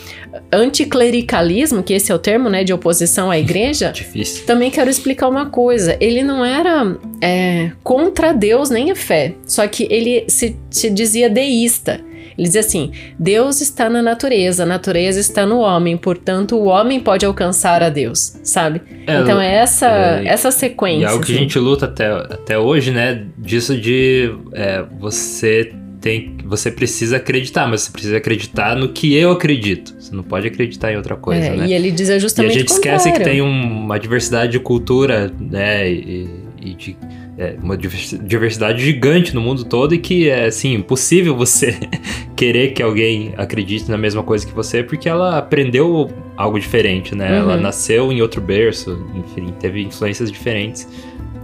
anticlericalismo, 0.51 1.83
que 1.83 1.93
esse 1.93 2.11
é 2.11 2.15
o 2.15 2.19
termo, 2.19 2.49
né, 2.49 2.63
de 2.63 2.73
oposição 2.73 3.29
à 3.29 3.37
igreja, 3.37 3.91
Difícil. 3.95 4.45
também 4.45 4.71
quero 4.71 4.89
explicar 4.89 5.27
uma 5.27 5.47
coisa. 5.47 5.97
Ele 5.99 6.23
não 6.23 6.43
era 6.43 6.97
é, 7.21 7.71
contra 7.83 8.33
Deus 8.33 8.69
nem 8.69 8.91
a 8.91 8.95
fé, 8.95 9.33
só 9.45 9.67
que 9.67 9.87
ele 9.89 10.25
se, 10.27 10.55
se 10.69 10.89
dizia 10.89 11.29
deísta. 11.29 12.01
Ele 12.37 12.47
diz 12.47 12.55
assim: 12.57 12.91
Deus 13.17 13.61
está 13.61 13.89
na 13.89 14.01
natureza, 14.01 14.63
a 14.63 14.65
natureza 14.65 15.19
está 15.19 15.45
no 15.45 15.59
homem, 15.59 15.97
portanto 15.97 16.55
o 16.55 16.65
homem 16.65 16.99
pode 16.99 17.25
alcançar 17.25 17.81
a 17.81 17.89
Deus, 17.89 18.37
sabe? 18.43 18.81
É, 19.07 19.19
então 19.19 19.39
é 19.39 19.55
essa, 19.55 19.87
é, 19.87 20.27
essa 20.27 20.51
sequência. 20.51 21.01
E 21.01 21.03
é 21.03 21.07
algo 21.07 21.23
que 21.23 21.31
a 21.31 21.35
assim. 21.35 21.43
gente 21.43 21.59
luta 21.59 21.85
até, 21.85 22.07
até 22.07 22.59
hoje, 22.59 22.91
né? 22.91 23.25
Disso 23.37 23.77
de 23.77 24.35
é, 24.53 24.83
você 24.99 25.71
tem, 26.05 26.37
você 26.45 26.69
precisa 26.71 27.17
acreditar, 27.17 27.67
mas 27.67 27.81
você 27.81 27.91
precisa 27.91 28.17
acreditar 28.17 28.75
no 28.75 28.89
que 28.89 29.15
eu 29.15 29.31
acredito. 29.31 29.95
Você 29.99 30.15
não 30.15 30.21
pode 30.21 30.47
acreditar 30.47 30.91
em 30.91 30.97
outra 30.97 31.15
coisa, 31.15 31.45
é, 31.45 31.55
né? 31.55 31.67
E 31.67 31.73
ele 31.73 31.89
diz 31.89 32.07
justamente 32.21 32.51
E 32.51 32.55
a 32.55 32.59
gente 32.59 32.69
esquece 32.69 33.11
que 33.11 33.23
tem 33.23 33.41
uma 33.41 33.97
diversidade 33.97 34.51
de 34.51 34.59
cultura, 34.59 35.33
né? 35.39 35.89
E, 35.89 36.44
e 36.65 36.73
de 36.73 36.97
é, 37.37 37.55
uma 37.61 37.77
diversidade 37.77 38.83
gigante 38.83 39.33
no 39.35 39.41
mundo 39.41 39.63
todo 39.65 39.93
e 39.93 39.97
que 39.97 40.29
é 40.29 40.45
assim 40.45 40.73
impossível 40.73 41.35
você 41.35 41.77
querer 42.35 42.73
que 42.73 42.81
alguém 42.81 43.33
acredite 43.37 43.89
na 43.89 43.97
mesma 43.97 44.23
coisa 44.23 44.45
que 44.45 44.53
você 44.53 44.83
porque 44.83 45.07
ela 45.07 45.37
aprendeu 45.37 46.09
algo 46.35 46.59
diferente, 46.59 47.15
né? 47.15 47.29
Uhum. 47.29 47.37
Ela 47.37 47.57
nasceu 47.57 48.11
em 48.11 48.21
outro 48.21 48.41
berço, 48.41 49.05
enfim, 49.15 49.53
teve 49.59 49.83
influências 49.83 50.31
diferentes. 50.31 50.87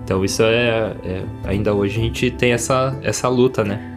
Então 0.03 0.25
isso 0.25 0.43
é, 0.43 0.95
é 1.05 1.23
ainda 1.43 1.73
hoje 1.73 1.99
a 1.99 2.03
gente 2.03 2.31
tem 2.31 2.51
essa 2.51 2.97
essa 3.03 3.27
luta, 3.27 3.63
né? 3.63 3.90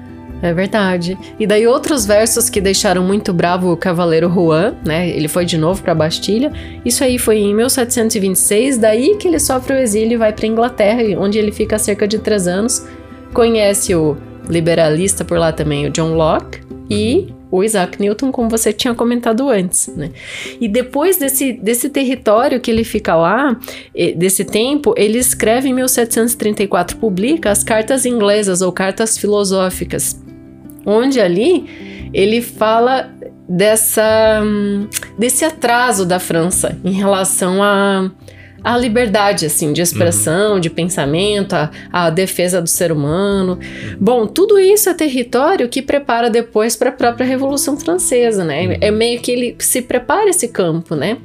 É 0.45 0.53
verdade. 0.53 1.17
E 1.41 1.47
daí 1.47 1.67
outros 1.67 2.05
versos 2.05 2.51
que 2.51 2.61
deixaram 2.61 3.03
muito 3.03 3.33
bravo 3.33 3.73
o 3.73 3.77
cavaleiro 3.79 4.29
Juan, 4.29 4.75
né? 4.85 5.09
Ele 5.09 5.27
foi 5.27 5.47
de 5.47 5.57
novo 5.57 5.83
para 5.83 5.95
Bastilha. 5.95 6.53
Isso 6.85 7.03
aí 7.03 7.19
foi 7.19 7.39
em 7.39 7.55
1726, 7.55 8.77
daí 8.77 9.17
que 9.17 9.27
ele 9.27 9.39
sofre 9.39 9.75
o 9.75 9.79
exílio 9.79 10.13
e 10.13 10.17
vai 10.19 10.35
para 10.35 10.47
Inglaterra, 10.47 11.03
onde 11.19 11.39
ele 11.39 11.51
fica 11.51 11.79
cerca 11.79 12.07
de 12.07 12.19
três 12.19 12.47
anos. 12.47 12.87
Conhece 13.33 13.95
o 13.95 14.19
liberalista 14.47 15.25
por 15.25 15.39
lá 15.39 15.51
também, 15.51 15.87
o 15.87 15.91
John 15.91 16.13
Locke, 16.13 16.61
e 16.91 17.29
o 17.51 17.65
Isaac 17.65 17.99
Newton, 17.99 18.31
como 18.31 18.51
você 18.51 18.71
tinha 18.71 18.95
comentado 18.95 19.49
antes, 19.49 19.87
né? 19.97 20.11
E 20.61 20.69
depois 20.69 21.17
desse, 21.17 21.55
desse 21.55 21.89
território 21.89 22.61
que 22.61 22.71
ele 22.71 22.85
fica 22.85 23.15
lá, 23.15 23.57
desse 24.17 24.45
tempo, 24.45 24.93
ele 24.97 25.17
escreve 25.19 25.71
em 25.71 25.73
1734, 25.73 26.99
publica 26.99 27.51
as 27.51 27.65
cartas 27.65 28.05
inglesas 28.05 28.61
ou 28.61 28.71
cartas 28.73 29.17
filosóficas, 29.17 30.21
onde 30.85 31.21
ali 31.21 32.11
ele 32.13 32.41
fala 32.41 33.11
dessa 33.49 34.43
desse 35.19 35.45
atraso 35.45 36.07
da 36.07 36.19
França 36.19 36.79
em 36.85 36.93
relação 36.93 37.63
a 37.63 38.11
a 38.65 38.79
liberdade, 38.79 39.45
assim, 39.45 39.75
de 39.75 39.83
expressão, 39.83 40.55
uhum. 40.55 40.61
de 40.61 40.71
pensamento, 40.71 41.53
a, 41.53 41.71
a, 41.93 42.09
defesa 42.09 42.63
do 42.63 42.69
ser 42.69 42.91
humano. 42.91 43.59
Bom, 44.01 44.27
tudo 44.27 44.59
isso 44.59 44.89
é 44.89 44.95
território 44.95 45.69
que 45.69 45.83
prepara 45.83 46.31
depois 46.31 46.75
para 46.75 46.89
a 46.89 46.93
própria 46.93 47.27
Revolução 47.27 47.79
Francesa, 47.79 48.43
né? 48.43 48.67
Uhum. 48.67 48.77
É 48.81 48.91
meio 48.91 49.21
que 49.21 49.31
ele 49.31 49.57
se 49.59 49.83
prepara 49.83 50.31
esse 50.31 50.49
campo, 50.49 50.95
né? 50.97 51.19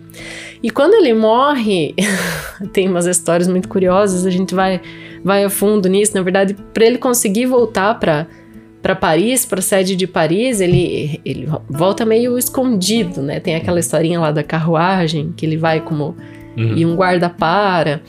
E 0.61 0.69
quando 0.69 0.95
ele 0.95 1.13
morre, 1.13 1.95
tem 2.73 2.89
umas 2.89 3.05
histórias 3.05 3.47
muito 3.47 3.69
curiosas, 3.69 4.25
a 4.25 4.29
gente 4.29 4.53
vai, 4.53 4.81
vai 5.23 5.45
a 5.45 5.49
fundo 5.49 5.87
nisso. 5.87 6.13
Na 6.15 6.21
verdade, 6.21 6.57
para 6.73 6.85
ele 6.85 6.97
conseguir 6.97 7.45
voltar 7.45 7.97
para 7.97 8.27
para 8.81 8.95
Paris, 8.95 9.45
para 9.45 9.59
a 9.59 9.61
sede 9.61 9.95
de 9.95 10.07
Paris, 10.07 10.61
ele, 10.61 11.19
ele 11.25 11.49
volta 11.69 12.05
meio 12.05 12.37
escondido, 12.37 13.21
né? 13.21 13.39
Tem 13.39 13.55
aquela 13.55 13.79
historinha 13.79 14.19
lá 14.19 14.31
da 14.31 14.43
carruagem, 14.43 15.33
que 15.35 15.45
ele 15.45 15.57
vai 15.57 15.81
como 15.81 16.15
uhum. 16.57 16.77
e 16.77 16.85
um 16.85 16.95
guarda 16.95 17.29
para. 17.29 18.01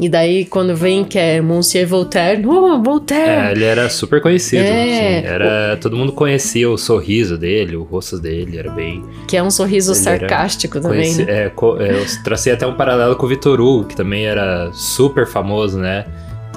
E 0.00 0.08
daí, 0.08 0.44
quando 0.44 0.76
vem 0.76 1.02
que 1.02 1.18
é 1.18 1.40
Monsieur 1.40 1.84
Voltaire, 1.84 2.46
oh, 2.46 2.80
Voltaire! 2.80 3.48
É, 3.48 3.50
ele 3.50 3.64
era 3.64 3.90
super 3.90 4.22
conhecido. 4.22 4.62
É, 4.62 5.24
era, 5.24 5.74
o... 5.74 5.80
Todo 5.80 5.96
mundo 5.96 6.12
conhecia 6.12 6.70
o 6.70 6.78
sorriso 6.78 7.36
dele, 7.36 7.74
o 7.74 7.82
rosto 7.82 8.16
dele, 8.20 8.56
era 8.56 8.70
bem. 8.70 9.02
Que 9.26 9.36
é 9.36 9.42
um 9.42 9.50
sorriso 9.50 9.96
sarcástico 9.96 10.80
também. 10.80 11.00
Conheci... 11.00 11.24
Né? 11.24 11.32
É, 11.32 11.46
é, 11.46 12.00
eu 12.00 12.22
tracei 12.22 12.52
até 12.52 12.64
um 12.64 12.74
paralelo 12.74 13.16
com 13.16 13.26
o 13.26 13.28
Vitor 13.28 13.60
Hugo, 13.60 13.86
que 13.86 13.96
também 13.96 14.24
era 14.24 14.70
super 14.72 15.26
famoso, 15.26 15.80
né? 15.80 16.06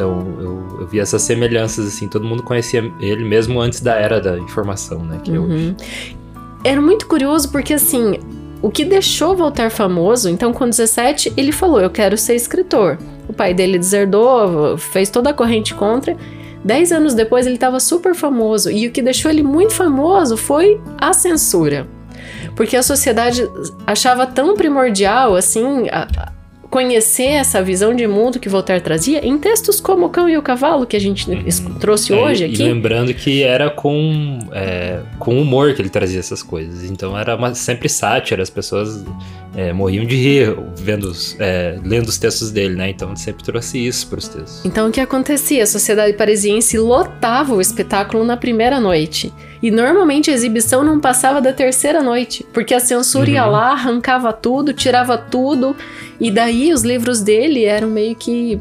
Então 0.02 0.36
eu, 0.40 0.80
eu 0.82 0.88
vi 0.88 1.00
essas 1.00 1.22
semelhanças, 1.22 1.88
assim, 1.88 2.08
todo 2.08 2.26
mundo 2.26 2.42
conhecia 2.42 2.92
ele 3.00 3.24
mesmo 3.24 3.62
antes 3.62 3.82
da 3.82 3.94
era 3.94 4.20
da 4.20 4.38
informação, 4.40 5.04
né? 5.04 5.20
Que 5.24 5.32
uhum. 5.32 5.46
hoje. 5.46 5.76
Era 6.64 6.82
muito 6.82 7.06
curioso 7.06 7.52
porque, 7.52 7.74
assim, 7.74 8.20
o 8.62 8.72
que 8.72 8.84
deixou 8.84 9.36
Voltaire 9.36 9.72
famoso, 9.72 10.28
então 10.28 10.52
com 10.52 10.68
17 10.68 11.34
ele 11.38 11.52
falou: 11.52 11.80
Eu 11.80 11.90
quero 11.92 12.18
ser 12.18 12.36
escritor. 12.36 12.98
O 13.28 13.34
pai 13.34 13.54
dele 13.54 13.78
deserdou, 13.78 14.76
fez 14.78 15.10
toda 15.10 15.30
a 15.30 15.34
corrente 15.34 15.76
contra. 15.76 16.18
Dez 16.66 16.92
anos 16.92 17.14
depois 17.14 17.46
ele 17.46 17.56
estava 17.56 17.80
super 17.80 18.14
famoso 18.16 18.70
e 18.70 18.88
o 18.88 18.92
que 18.92 19.02
deixou 19.02 19.30
ele 19.30 19.42
muito 19.42 19.74
famoso 19.74 20.36
foi 20.36 20.82
a 21.00 21.14
censura. 21.14 21.88
Porque 22.56 22.76
a 22.76 22.84
sociedade 22.84 23.48
achava 23.86 24.28
tão 24.28 24.56
primordial 24.56 25.36
assim 25.36 25.88
a, 25.90 26.32
conhecer 26.72 27.26
essa 27.26 27.62
visão 27.62 27.94
de 27.94 28.08
mundo 28.08 28.40
que 28.40 28.48
Voltaire 28.48 28.82
trazia 28.82 29.24
em 29.28 29.38
textos 29.38 29.82
como 29.82 30.06
O 30.06 30.10
Cão 30.10 30.30
e 30.30 30.38
o 30.38 30.42
Cavalo, 30.42 30.88
que 30.88 30.96
a 30.96 31.00
gente 31.00 31.30
uhum. 31.30 31.74
trouxe 31.78 32.14
é, 32.14 32.16
hoje 32.16 32.46
aqui. 32.46 32.62
E 32.62 32.64
lembrando 32.64 33.14
que 33.14 33.44
era 33.44 33.70
com, 33.70 34.40
é, 34.54 35.02
com 35.20 35.38
humor 35.40 35.74
que 35.76 35.82
ele 35.82 35.90
trazia 35.90 36.20
essas 36.20 36.42
coisas. 36.42 36.90
Então 36.90 37.18
era 37.20 37.36
uma, 37.36 37.54
sempre 37.54 37.90
sátira, 37.90 38.42
as 38.42 38.50
pessoas 38.50 39.04
é, 39.54 39.74
morriam 39.74 40.06
de 40.06 40.16
rir 40.16 40.56
vendo, 40.78 41.12
é, 41.40 41.78
lendo 41.84 42.08
os 42.08 42.18
textos 42.18 42.52
dele, 42.52 42.76
né? 42.76 42.90
Então 42.90 43.10
ele 43.10 43.20
sempre 43.20 43.44
trouxe 43.44 43.86
isso 43.86 44.08
para 44.08 44.20
os 44.20 44.30
textos. 44.30 44.66
Então 44.66 44.88
o 44.88 44.92
que 44.92 45.02
acontecia? 45.02 45.64
A 45.64 45.68
sociedade 45.68 46.14
parisiense 46.14 46.78
lotava 46.78 47.54
o 47.54 47.60
espetáculo 47.60 48.24
na 48.24 48.38
primeira 48.38 48.80
noite. 48.80 49.32
E 49.62 49.70
normalmente 49.70 50.32
a 50.32 50.34
exibição 50.34 50.84
não 50.84 51.00
passava 51.00 51.40
da 51.40 51.54
terceira 51.54 52.02
noite, 52.02 52.46
porque 52.52 52.74
a 52.74 52.80
censura 52.80 53.28
uhum. 53.28 53.36
ia 53.36 53.46
lá, 53.46 53.72
arrancava 53.72 54.34
tudo, 54.34 54.74
tirava 54.74 55.18
tudo, 55.18 55.76
e 56.20 56.32
daí 56.32 56.74
os 56.74 56.82
livros 56.82 57.22
dele 57.22 57.66
eram 57.66 57.88
meio 57.88 58.16
que 58.16 58.60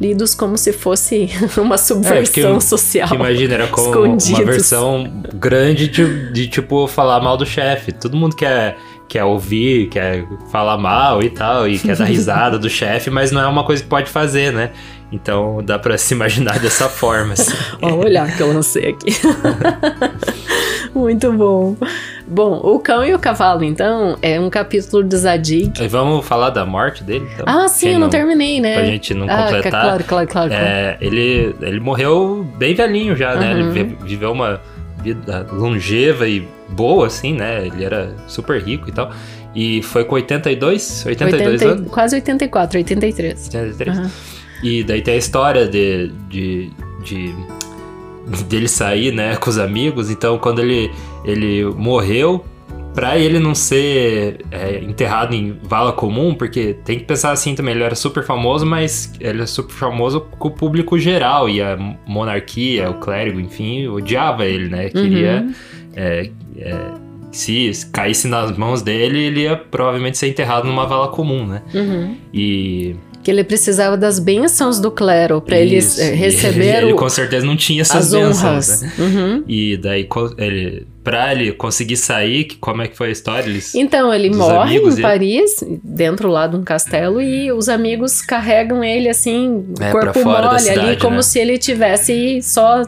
lidos 0.00 0.34
como 0.34 0.56
se 0.56 0.72
fosse 0.72 1.28
uma 1.56 1.78
subversão 1.78 2.56
é, 2.56 2.60
social. 2.60 3.08
imagina, 3.14 3.54
era 3.54 3.66
como 3.66 4.04
uma 4.04 4.44
versão 4.44 5.22
grande 5.34 5.88
de, 5.88 6.32
de, 6.32 6.48
tipo 6.48 6.86
falar 6.86 7.20
mal 7.20 7.36
do 7.36 7.46
chefe. 7.46 7.92
Todo 7.92 8.16
mundo 8.16 8.36
quer 8.36 8.76
quer 9.08 9.24
ouvir, 9.24 9.88
quer 9.88 10.26
falar 10.50 10.76
mal 10.76 11.22
e 11.22 11.30
tal, 11.30 11.68
e 11.68 11.78
quer 11.78 11.96
dar 11.96 12.04
risada 12.10 12.58
do 12.58 12.68
chefe, 12.68 13.08
mas 13.08 13.30
não 13.30 13.40
é 13.40 13.46
uma 13.46 13.64
coisa 13.64 13.82
que 13.82 13.88
pode 13.88 14.10
fazer, 14.10 14.52
né? 14.52 14.72
Então 15.10 15.62
dá 15.62 15.78
para 15.78 15.96
se 15.96 16.14
imaginar 16.14 16.58
dessa 16.58 16.88
forma. 16.90 17.34
Assim. 17.34 17.52
Olha 17.80 17.94
o 17.94 17.98
olhar 17.98 18.36
que 18.36 18.42
eu 18.42 18.52
lancei 18.52 18.90
aqui. 18.90 19.12
Muito 20.94 21.32
bom. 21.32 21.76
Bom, 22.26 22.60
o 22.64 22.78
cão 22.80 23.04
e 23.04 23.14
o 23.14 23.18
cavalo, 23.18 23.62
então, 23.62 24.16
é 24.20 24.40
um 24.40 24.50
capítulo 24.50 25.04
do 25.04 25.16
Zadig. 25.16 25.72
E 25.80 25.86
vamos 25.86 26.26
falar 26.26 26.50
da 26.50 26.64
morte 26.64 27.04
dele? 27.04 27.28
Então? 27.34 27.44
Ah, 27.46 27.68
sim, 27.68 27.90
eu 27.90 28.00
não, 28.00 28.08
terminei, 28.08 28.60
né? 28.60 28.74
Pra 28.74 28.86
gente 28.86 29.14
não 29.14 29.26
ah, 29.30 29.44
completar. 29.44 29.82
Claro, 29.82 30.04
claro, 30.04 30.28
claro. 30.28 30.52
É, 30.52 30.96
ele, 31.00 31.54
ele 31.60 31.78
morreu 31.78 32.44
bem 32.56 32.74
velhinho 32.74 33.14
já, 33.14 33.36
né? 33.36 33.52
Ele 33.52 33.62
uhum. 33.62 33.96
viveu 34.02 34.32
uma 34.32 34.60
vida 35.02 35.46
longeva 35.52 36.26
e 36.26 36.48
boa, 36.68 37.06
assim, 37.06 37.34
né? 37.34 37.66
Ele 37.66 37.84
era 37.84 38.12
super 38.26 38.60
rico 38.60 38.88
e 38.88 38.92
tal. 38.92 39.12
E 39.54 39.82
foi 39.82 40.04
com 40.04 40.16
82? 40.16 41.06
82 41.06 41.62
80, 41.62 41.72
anos? 41.72 41.90
Quase 41.92 42.16
84, 42.16 42.78
83. 42.78 43.54
83. 43.54 43.98
Uhum. 43.98 44.10
E 44.62 44.82
daí 44.82 45.02
tem 45.02 45.14
a 45.14 45.18
história 45.18 45.66
de, 45.68 46.10
de, 46.28 46.70
de 47.02 47.34
dele 48.48 48.68
sair, 48.68 49.12
né, 49.12 49.36
com 49.36 49.50
os 49.50 49.58
amigos. 49.58 50.10
Então, 50.10 50.38
quando 50.38 50.60
ele, 50.60 50.90
ele 51.24 51.64
morreu, 51.64 52.44
para 52.94 53.18
ele 53.18 53.38
não 53.38 53.54
ser 53.54 54.44
é, 54.50 54.78
enterrado 54.78 55.34
em 55.34 55.58
vala 55.62 55.92
comum, 55.92 56.34
porque 56.34 56.74
tem 56.82 56.98
que 56.98 57.04
pensar 57.04 57.30
assim 57.30 57.54
também, 57.54 57.74
ele 57.74 57.84
era 57.84 57.94
super 57.94 58.24
famoso, 58.24 58.64
mas 58.64 59.12
ele 59.20 59.42
é 59.42 59.46
super 59.46 59.74
famoso 59.74 60.22
com 60.38 60.48
o 60.48 60.50
público 60.50 60.98
geral, 60.98 61.46
e 61.46 61.60
a 61.60 61.76
monarquia, 62.06 62.90
o 62.90 62.94
clérigo, 62.94 63.38
enfim, 63.38 63.86
odiava 63.86 64.46
ele, 64.46 64.70
né? 64.70 64.88
Queria. 64.88 65.42
Uhum. 65.46 65.54
É, 65.94 66.30
é, 66.58 67.06
se 67.30 67.70
caísse 67.92 68.28
nas 68.28 68.56
mãos 68.56 68.80
dele, 68.80 69.18
ele 69.18 69.40
ia 69.42 69.56
provavelmente 69.56 70.16
ser 70.16 70.28
enterrado 70.28 70.66
numa 70.66 70.86
vala 70.86 71.08
comum, 71.08 71.46
né? 71.46 71.62
Uhum. 71.74 72.16
E 72.32 72.96
que 73.26 73.30
ele 73.32 73.42
precisava 73.42 73.96
das 73.96 74.20
bênçãos 74.20 74.78
do 74.78 74.88
clero 74.88 75.40
para 75.40 75.58
ele 75.58 75.74
receber 75.74 76.76
ele, 76.78 76.92
o, 76.92 76.96
com 76.96 77.08
certeza 77.08 77.44
não 77.44 77.56
tinha 77.56 77.82
essas 77.82 78.14
as 78.14 78.20
bênçãos, 78.22 78.82
né? 78.82 78.92
uhum. 78.96 79.44
E 79.48 79.76
daí 79.76 80.08
ele 80.38 80.86
para 81.06 81.30
ele 81.30 81.52
conseguir 81.52 81.96
sair, 81.96 82.56
como 82.60 82.82
é 82.82 82.88
que 82.88 82.96
foi 82.96 83.10
a 83.10 83.12
história? 83.12 83.48
Eles, 83.48 83.76
então, 83.76 84.12
ele 84.12 84.28
morre 84.34 84.76
em 84.78 85.00
Paris, 85.00 85.64
dentro 85.84 86.28
lá 86.28 86.48
de 86.48 86.56
um 86.56 86.64
castelo, 86.64 87.22
e 87.22 87.52
os 87.52 87.68
amigos 87.68 88.20
carregam 88.20 88.82
ele 88.82 89.08
assim, 89.08 89.64
é, 89.80 89.92
corpo 89.92 90.24
mole 90.24 90.58
cidade, 90.58 90.80
ali, 90.80 90.96
como 90.96 91.14
né? 91.14 91.22
se 91.22 91.38
ele 91.38 91.58
tivesse 91.58 92.42
só 92.42 92.82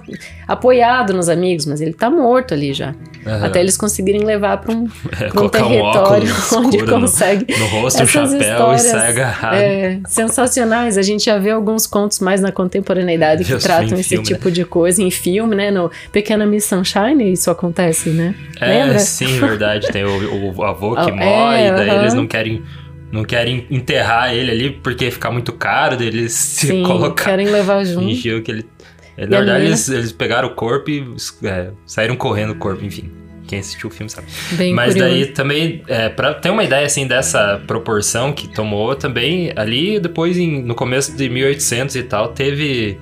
apoiado 0.49 1.13
nos 1.13 1.29
amigos, 1.29 1.65
mas 1.65 1.81
ele 1.81 1.93
tá 1.93 2.11
morto 2.11 2.55
ali 2.55 2.73
já. 2.75 2.93
Uhum. 3.27 3.45
Até 3.45 3.61
eles 3.61 3.77
conseguirem 3.77 4.25
levar 4.25 4.57
para 4.59 4.73
um, 4.73 4.89
é, 5.21 5.29
pra 5.29 5.43
um 5.43 5.49
território 5.49 6.29
um 6.53 6.57
onde 6.57 6.85
consegue. 6.85 7.53
No, 7.53 7.59
no 7.59 7.67
rosto, 7.67 8.03
um 8.03 8.07
chapéu 8.07 8.73
e 8.73 8.79
sai 8.79 9.09
agarrado. 9.11 9.55
É, 9.55 10.01
sensacionais. 10.09 10.97
A 10.97 11.03
gente 11.03 11.25
já 11.27 11.39
vê 11.39 11.51
alguns 11.51 11.87
contos 11.87 12.21
mais 12.21 12.41
na 12.41 12.51
contemporaneidade 12.51 13.45
que 13.45 13.57
tratam 13.57 13.99
esse 13.99 14.11
filme, 14.11 14.25
tipo 14.25 14.47
né? 14.47 14.51
de 14.51 14.65
coisa 14.65 15.03
em 15.03 15.11
filme, 15.11 15.55
né? 15.55 15.71
No 15.71 15.91
Pequena 16.11 16.47
Miss 16.47 16.65
Sunshine, 16.65 17.33
isso 17.33 17.51
acontece, 17.51 18.08
né? 18.13 18.35
É, 18.61 18.85
Lembra? 18.85 18.99
sim, 18.99 19.39
verdade. 19.39 19.87
Tem 19.89 20.05
o, 20.05 20.55
o 20.55 20.65
avô 20.65 20.95
que 20.95 21.11
é, 21.11 21.13
morre, 21.13 21.63
é, 21.63 21.73
daí 21.73 21.99
eles 22.01 22.15
não 22.15 22.27
querem 22.27 22.63
não 23.11 23.25
querem 23.25 23.67
enterrar 23.71 24.35
ele 24.35 24.51
ali 24.51 24.71
porque 24.71 25.11
ficar 25.11 25.31
muito 25.31 25.53
caro, 25.53 26.03
eles 26.03 26.33
se 26.33 26.83
colocar. 26.83 27.25
querem 27.25 27.49
levar 27.49 27.83
junto. 27.85 28.07
Fingiu 28.07 28.43
que 28.43 28.51
ele 28.51 28.67
na 29.17 29.39
verdade, 29.39 29.65
eles, 29.65 29.89
eles, 29.89 30.13
pegaram 30.13 30.49
o 30.49 30.55
corpo 30.55 30.91
e 30.91 31.05
é, 31.43 31.71
saíram 31.85 32.15
correndo 32.15 32.53
o 32.53 32.55
corpo, 32.55 32.85
enfim. 32.85 33.11
Quem 33.49 33.59
assistiu 33.59 33.89
o 33.89 33.93
filme 33.93 34.11
sabe. 34.11 34.29
Bem 34.53 34.75
Mas 34.75 34.93
curioso. 34.93 35.15
daí 35.15 35.27
também, 35.27 35.83
é, 35.89 36.09
para 36.09 36.35
ter 36.35 36.51
uma 36.51 36.63
ideia 36.63 36.87
assim 36.87 37.07
dessa 37.07 37.61
proporção 37.67 38.33
que 38.33 38.47
tomou 38.47 38.95
também, 38.95 39.51
ali 39.57 39.99
depois 39.99 40.37
em, 40.37 40.63
no 40.63 40.75
começo 40.75 41.17
de 41.17 41.29
1800 41.29 41.97
e 41.97 42.03
tal, 42.03 42.29
teve 42.29 42.99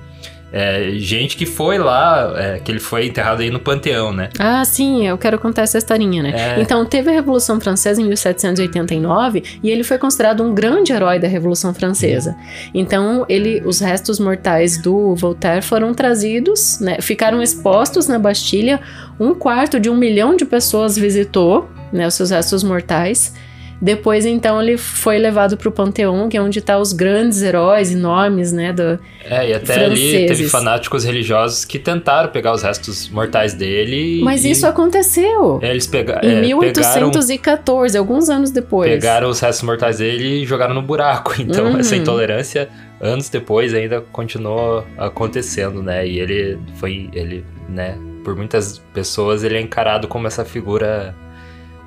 é, 0.51 0.91
gente 0.93 1.35
que 1.35 1.45
foi 1.45 1.77
lá, 1.77 2.33
é, 2.37 2.59
que 2.59 2.71
ele 2.71 2.79
foi 2.79 3.07
enterrado 3.07 3.41
aí 3.41 3.49
no 3.49 3.59
Panteão, 3.59 4.13
né? 4.13 4.29
Ah, 4.39 4.63
sim, 4.63 5.05
eu 5.05 5.17
quero 5.17 5.37
contar 5.37 5.63
essa 5.63 5.77
historinha, 5.77 6.23
né? 6.23 6.33
É... 6.57 6.61
Então, 6.61 6.85
teve 6.85 7.09
a 7.09 7.13
Revolução 7.13 7.59
Francesa 7.59 8.01
em 8.01 8.05
1789 8.05 9.43
e 9.61 9.69
ele 9.69 9.83
foi 9.83 9.97
considerado 9.97 10.41
um 10.43 10.53
grande 10.53 10.93
herói 10.93 11.19
da 11.19 11.27
Revolução 11.27 11.73
Francesa. 11.73 12.35
Então, 12.73 13.25
ele, 13.27 13.61
os 13.65 13.79
restos 13.79 14.19
mortais 14.19 14.81
do 14.81 15.15
Voltaire 15.15 15.61
foram 15.61 15.93
trazidos, 15.93 16.79
né? 16.79 17.01
Ficaram 17.01 17.41
expostos 17.41 18.07
na 18.07 18.17
Bastilha. 18.17 18.79
Um 19.19 19.33
quarto 19.33 19.79
de 19.79 19.89
um 19.89 19.95
milhão 19.95 20.35
de 20.35 20.45
pessoas 20.45 20.97
visitou, 20.97 21.69
né? 21.91 22.07
Os 22.07 22.13
seus 22.13 22.29
restos 22.29 22.63
mortais. 22.63 23.33
Depois, 23.79 24.25
então, 24.25 24.61
ele 24.61 24.75
foi 24.77 25.19
levado 25.19 25.55
para 25.55 25.69
o 25.69 25.71
Panteão, 25.71 26.27
que 26.27 26.35
é 26.35 26.41
onde 26.41 26.59
tá 26.61 26.79
os 26.79 26.93
grandes 26.93 27.43
heróis 27.43 27.91
enormes, 27.91 28.51
né, 28.51 28.73
do 28.73 28.99
É, 29.23 29.49
e 29.49 29.53
até 29.53 29.73
franceses. 29.73 30.15
ali 30.15 30.27
teve 30.27 30.49
fanáticos 30.49 31.03
religiosos 31.03 31.63
que 31.63 31.77
tentaram 31.77 32.29
pegar 32.29 32.53
os 32.53 32.63
restos 32.63 33.07
mortais 33.09 33.53
dele. 33.53 34.21
Mas 34.23 34.43
e... 34.45 34.51
isso 34.51 34.65
aconteceu. 34.65 35.59
É, 35.61 35.69
eles 35.69 35.85
pega... 35.85 36.19
Em 36.23 36.37
é, 36.37 36.41
1814, 36.41 37.37
pegaram... 37.37 37.99
alguns 37.99 38.29
anos 38.29 38.49
depois. 38.49 38.89
Pegaram 38.89 39.29
os 39.29 39.39
restos 39.39 39.63
mortais 39.63 39.99
dele 39.99 40.41
e 40.41 40.45
jogaram 40.45 40.73
no 40.73 40.81
buraco. 40.81 41.35
Então, 41.47 41.71
uhum. 41.71 41.79
essa 41.79 41.95
intolerância, 41.95 42.67
anos 42.99 43.29
depois, 43.29 43.73
ainda 43.73 44.01
continuou 44.11 44.85
acontecendo, 44.97 45.81
né? 45.81 46.05
E 46.05 46.19
ele 46.19 46.59
foi, 46.75 47.09
ele, 47.13 47.45
né, 47.69 47.97
por 48.23 48.35
muitas 48.35 48.79
pessoas, 48.93 49.43
ele 49.43 49.55
é 49.55 49.61
encarado 49.61 50.09
como 50.09 50.27
essa 50.27 50.43
figura, 50.43 51.15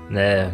né 0.09 0.51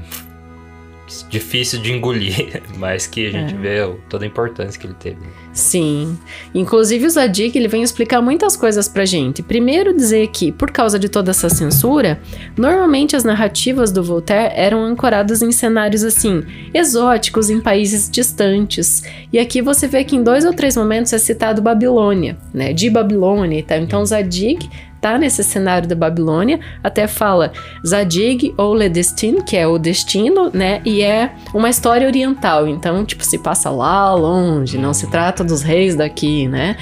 difícil 1.28 1.80
de 1.80 1.92
engolir, 1.92 2.62
mas 2.76 3.06
que 3.06 3.26
a 3.26 3.30
gente 3.30 3.54
é. 3.54 3.58
vê 3.58 3.94
toda 4.08 4.24
a 4.24 4.28
importância 4.28 4.80
que 4.80 4.86
ele 4.86 4.96
teve. 4.98 5.18
Sim. 5.52 6.18
Inclusive 6.54 7.06
o 7.06 7.10
Zadig, 7.10 7.56
ele 7.56 7.68
vem 7.68 7.82
explicar 7.82 8.20
muitas 8.20 8.56
coisas 8.56 8.88
pra 8.88 9.04
gente. 9.04 9.42
Primeiro 9.42 9.96
dizer 9.96 10.28
que, 10.28 10.52
por 10.52 10.70
causa 10.70 10.98
de 10.98 11.08
toda 11.08 11.30
essa 11.30 11.48
censura, 11.48 12.20
normalmente 12.56 13.16
as 13.16 13.24
narrativas 13.24 13.90
do 13.90 14.02
Voltaire 14.02 14.52
eram 14.54 14.84
ancoradas 14.84 15.40
em 15.42 15.50
cenários 15.52 16.04
assim, 16.04 16.42
exóticos 16.74 17.48
em 17.48 17.60
países 17.60 18.10
distantes. 18.10 19.02
E 19.32 19.38
aqui 19.38 19.62
você 19.62 19.86
vê 19.86 20.04
que 20.04 20.16
em 20.16 20.22
dois 20.22 20.44
ou 20.44 20.52
três 20.52 20.76
momentos 20.76 21.12
é 21.12 21.18
citado 21.18 21.62
Babilônia, 21.62 22.36
né? 22.52 22.72
De 22.72 22.90
Babilônia 22.90 23.58
e 23.58 23.62
tal. 23.62 23.78
Então 23.78 24.04
Zadig 24.04 24.68
tá 25.00 25.18
nesse 25.18 25.42
cenário 25.44 25.88
da 25.88 25.94
Babilônia, 25.94 26.60
até 26.82 27.06
fala 27.06 27.52
Zadig 27.86 28.54
ou 28.56 28.74
Le 28.74 28.88
Destin, 28.88 29.42
que 29.42 29.56
é 29.56 29.66
o 29.66 29.78
destino, 29.78 30.50
né? 30.52 30.80
E 30.84 31.02
é 31.02 31.32
uma 31.54 31.70
história 31.70 32.06
oriental, 32.06 32.66
então, 32.66 33.04
tipo, 33.04 33.24
se 33.24 33.38
passa 33.38 33.70
lá 33.70 34.14
longe, 34.14 34.78
não 34.78 34.94
se 34.94 35.08
trata 35.08 35.44
dos 35.44 35.62
reis 35.62 35.94
daqui, 35.94 36.48
né? 36.48 36.76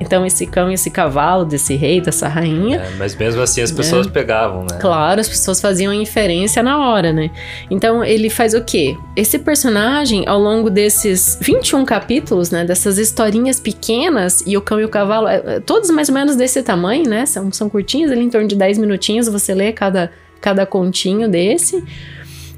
Então, 0.00 0.26
esse 0.26 0.46
cão 0.46 0.70
e 0.70 0.74
esse 0.74 0.90
cavalo 0.90 1.44
desse 1.44 1.74
rei, 1.74 2.00
dessa 2.00 2.28
rainha. 2.28 2.78
É, 2.78 2.90
mas 2.98 3.16
mesmo 3.16 3.40
assim 3.40 3.62
as 3.62 3.72
pessoas 3.72 4.06
é, 4.06 4.10
pegavam, 4.10 4.62
né? 4.62 4.78
Claro, 4.80 5.20
as 5.20 5.28
pessoas 5.28 5.60
faziam 5.60 5.92
inferência 5.92 6.62
na 6.62 6.78
hora, 6.86 7.12
né? 7.12 7.30
Então, 7.70 8.04
ele 8.04 8.28
faz 8.28 8.54
o 8.54 8.62
quê? 8.62 8.96
Esse 9.16 9.38
personagem, 9.38 10.24
ao 10.26 10.38
longo 10.38 10.68
desses 10.68 11.38
21 11.40 11.84
capítulos, 11.84 12.50
né? 12.50 12.64
Dessas 12.64 12.98
historinhas 12.98 13.58
pequenas, 13.58 14.42
e 14.46 14.56
o 14.56 14.60
cão 14.60 14.80
e 14.80 14.84
o 14.84 14.88
cavalo, 14.88 15.26
é, 15.28 15.42
é 15.46 15.60
todos 15.60 15.90
mais 15.90 16.08
ou 16.08 16.14
menos 16.14 16.36
desse 16.36 16.62
tamanho, 16.62 17.08
né? 17.08 17.24
São, 17.24 17.50
são 17.50 17.68
curtinhos, 17.68 18.10
ali 18.10 18.22
em 18.22 18.30
torno 18.30 18.46
de 18.46 18.56
10 18.56 18.78
minutinhos, 18.78 19.28
você 19.28 19.54
lê 19.54 19.72
cada, 19.72 20.10
cada 20.40 20.66
continho 20.66 21.28
desse. 21.28 21.82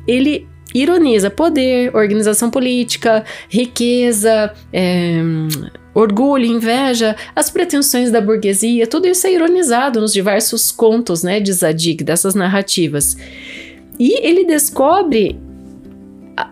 Ele 0.07 0.49
ironiza 0.75 1.31
poder, 1.31 1.95
organização 1.95 2.51
política, 2.51 3.25
riqueza, 3.49 4.53
é, 4.73 5.21
orgulho, 5.95 6.45
inveja, 6.45 7.17
as 7.35 7.51
pretensões 7.51 8.11
da 8.11 8.21
burguesia, 8.21 8.87
tudo 8.87 9.07
isso 9.07 9.27
é 9.27 9.33
ironizado 9.33 10.01
nos 10.01 10.13
diversos 10.13 10.71
contos 10.71 11.23
né, 11.23 11.41
de 11.41 11.53
Zadig, 11.53 12.05
dessas 12.05 12.35
narrativas. 12.35 13.17
E 13.99 14.25
ele 14.25 14.45
descobre 14.45 15.39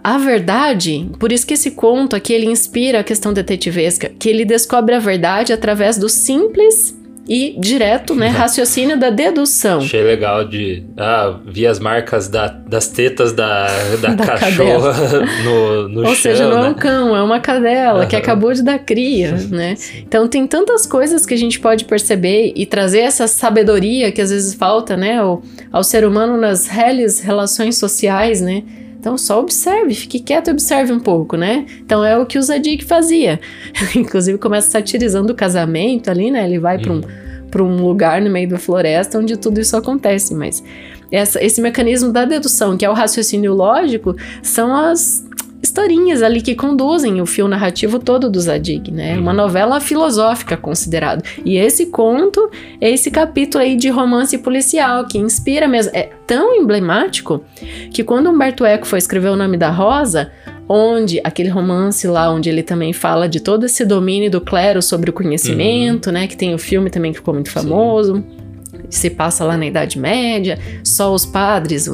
a, 0.03 0.19
verdade, 0.19 1.09
por 1.19 1.31
isso 1.31 1.47
que 1.47 1.55
esse 1.55 1.71
conto 1.73 2.17
aqui 2.17 2.33
ele 2.33 2.47
inspira 2.47 3.01
a 3.01 3.05
questão 3.05 3.33
detetivesca, 3.33 4.11
que 4.19 4.29
ele 4.29 4.45
descobre 4.45 4.95
a 4.95 4.99
verdade 4.99 5.53
através 5.53 5.97
do 5.97 6.09
simples 6.09 6.97
e 7.29 7.57
direto, 7.59 8.15
né? 8.15 8.29
Raciocínio 8.29 8.99
da 8.99 9.11
dedução. 9.11 9.79
Achei 9.79 10.03
legal 10.03 10.45
de. 10.45 10.85
Ah, 10.97 11.39
vi 11.45 11.67
as 11.67 11.81
marcas 11.81 12.29
da, 12.29 12.47
das 12.47 12.89
tetas 12.89 13.33
da, 13.33 13.67
da, 14.01 14.15
da 14.15 14.27
cachorra 14.27 14.93
no, 15.43 15.89
no 15.89 15.99
Ou 16.01 16.05
chão. 16.05 16.11
Ou 16.11 16.17
seja, 16.17 16.49
não 16.49 16.61
né? 16.61 16.67
é 16.69 16.71
um 16.71 16.75
cão, 16.75 17.17
é 17.17 17.23
uma 17.23 17.41
cadela 17.41 18.03
uhum. 18.03 18.09
que 18.09 18.15
acabou 18.15 18.53
de 18.53 18.63
dar 18.63 18.79
cria, 18.79 19.33
né? 19.51 19.75
Então 19.99 20.29
tem 20.29 20.47
tantas 20.47 20.87
coisas 20.87 21.27
que 21.27 21.35
a 21.35 21.39
gente 21.39 21.59
pode 21.59 21.85
perceber 21.85 22.53
e 22.55 22.65
trazer 22.65 23.01
essa 23.01 23.27
sabedoria 23.27 24.13
que 24.13 24.21
às 24.21 24.31
vezes 24.31 24.55
falta, 24.55 24.97
né? 24.97 25.19
Ao, 25.19 25.43
ao 25.73 25.83
ser 25.83 26.05
humano 26.05 26.37
nas 26.37 26.67
reles 26.69 27.21
relações 27.21 27.77
sociais, 27.77 28.41
né? 28.41 28.63
Então 29.07 29.17
só 29.17 29.39
observe, 29.39 29.95
fique 29.95 30.19
quieto 30.19 30.49
e 30.49 30.51
observe 30.51 30.93
um 30.93 30.99
pouco, 30.99 31.37
né? 31.37 31.65
Então 31.79 32.05
é 32.05 32.19
o 32.19 32.27
que 32.27 32.37
o 32.37 32.43
Zadig 32.43 32.85
fazia. 32.85 33.39
Inclusive 33.95 34.37
começa 34.37 34.69
satirizando 34.69 35.33
o 35.33 35.37
casamento 35.37 36.11
ali, 36.11 36.29
né? 36.29 36.45
Ele 36.45 36.59
vai 36.59 36.77
para 36.77 36.93
um, 36.93 37.01
para 37.49 37.63
um 37.63 37.87
lugar 37.87 38.21
no 38.21 38.29
meio 38.29 38.49
da 38.49 38.59
floresta 38.59 39.17
onde 39.17 39.37
tudo 39.37 39.61
isso 39.61 39.77
acontece, 39.77 40.35
mas 40.35 40.61
essa, 41.09 41.41
esse 41.41 41.61
mecanismo 41.61 42.11
da 42.11 42.25
dedução, 42.25 42.77
que 42.77 42.85
é 42.85 42.91
o 42.91 42.95
raciocínio 42.95 43.55
lógico, 43.55 44.17
são 44.43 44.75
as 44.75 45.25
historinhas 45.63 46.23
ali 46.23 46.41
que 46.41 46.55
conduzem 46.55 47.21
o 47.21 47.27
fio 47.27 47.49
narrativo 47.49 47.99
todo 47.99 48.31
do 48.31 48.41
Zadig, 48.41 48.91
né? 48.91 49.15
Uhum. 49.15 49.23
Uma 49.23 49.33
novela 49.33 49.81
filosófica 49.81 50.57
considerado. 50.57 51.23
E 51.45 51.57
esse 51.57 51.87
conto 51.87 52.51
é 52.81 52.91
esse 52.91 53.11
capítulo 53.11 53.63
aí 53.63 53.77
de 53.77 53.89
romance 53.89 54.37
policial 54.39 55.07
que 55.07 55.19
inspira 55.19 55.67
mesmo. 55.67 55.93
É 55.95 56.11
tão 56.27 56.55
emblemático 56.55 57.45
que 57.93 58.05
quando 58.05 58.31
Humberto 58.31 58.65
Eco 58.65 58.87
foi 58.87 58.99
escrever 58.99 59.31
O 59.31 59.37
Nome 59.37 59.57
da 59.57 59.71
Rosa, 59.71 60.31
onde 60.69 61.21
aquele 61.23 61.49
romance 61.49 62.07
lá 62.07 62.31
onde 62.31 62.49
ele 62.49 62.63
também 62.63 62.93
fala 62.93 63.29
de 63.29 63.41
todo 63.41 63.67
esse 63.67 63.85
domínio 63.85 64.31
do 64.31 64.41
clero 64.41 64.83
sobre 64.83 65.11
o 65.11 65.13
conhecimento, 65.13 66.07
uhum. 66.07 66.13
né, 66.13 66.27
que 66.27 66.37
tem 66.37 66.55
o 66.55 66.59
filme 66.59 66.91
também 66.91 67.13
que 67.13 67.19
ficou 67.19 67.35
muito 67.35 67.51
famoso. 67.51 68.17
Sim 68.17 68.46
se 68.91 69.11
passa 69.11 69.45
lá 69.45 69.57
na 69.57 69.67
Idade 69.67 69.99
Média, 69.99 70.59
só 70.83 71.13
os 71.15 71.27
padres, 71.27 71.89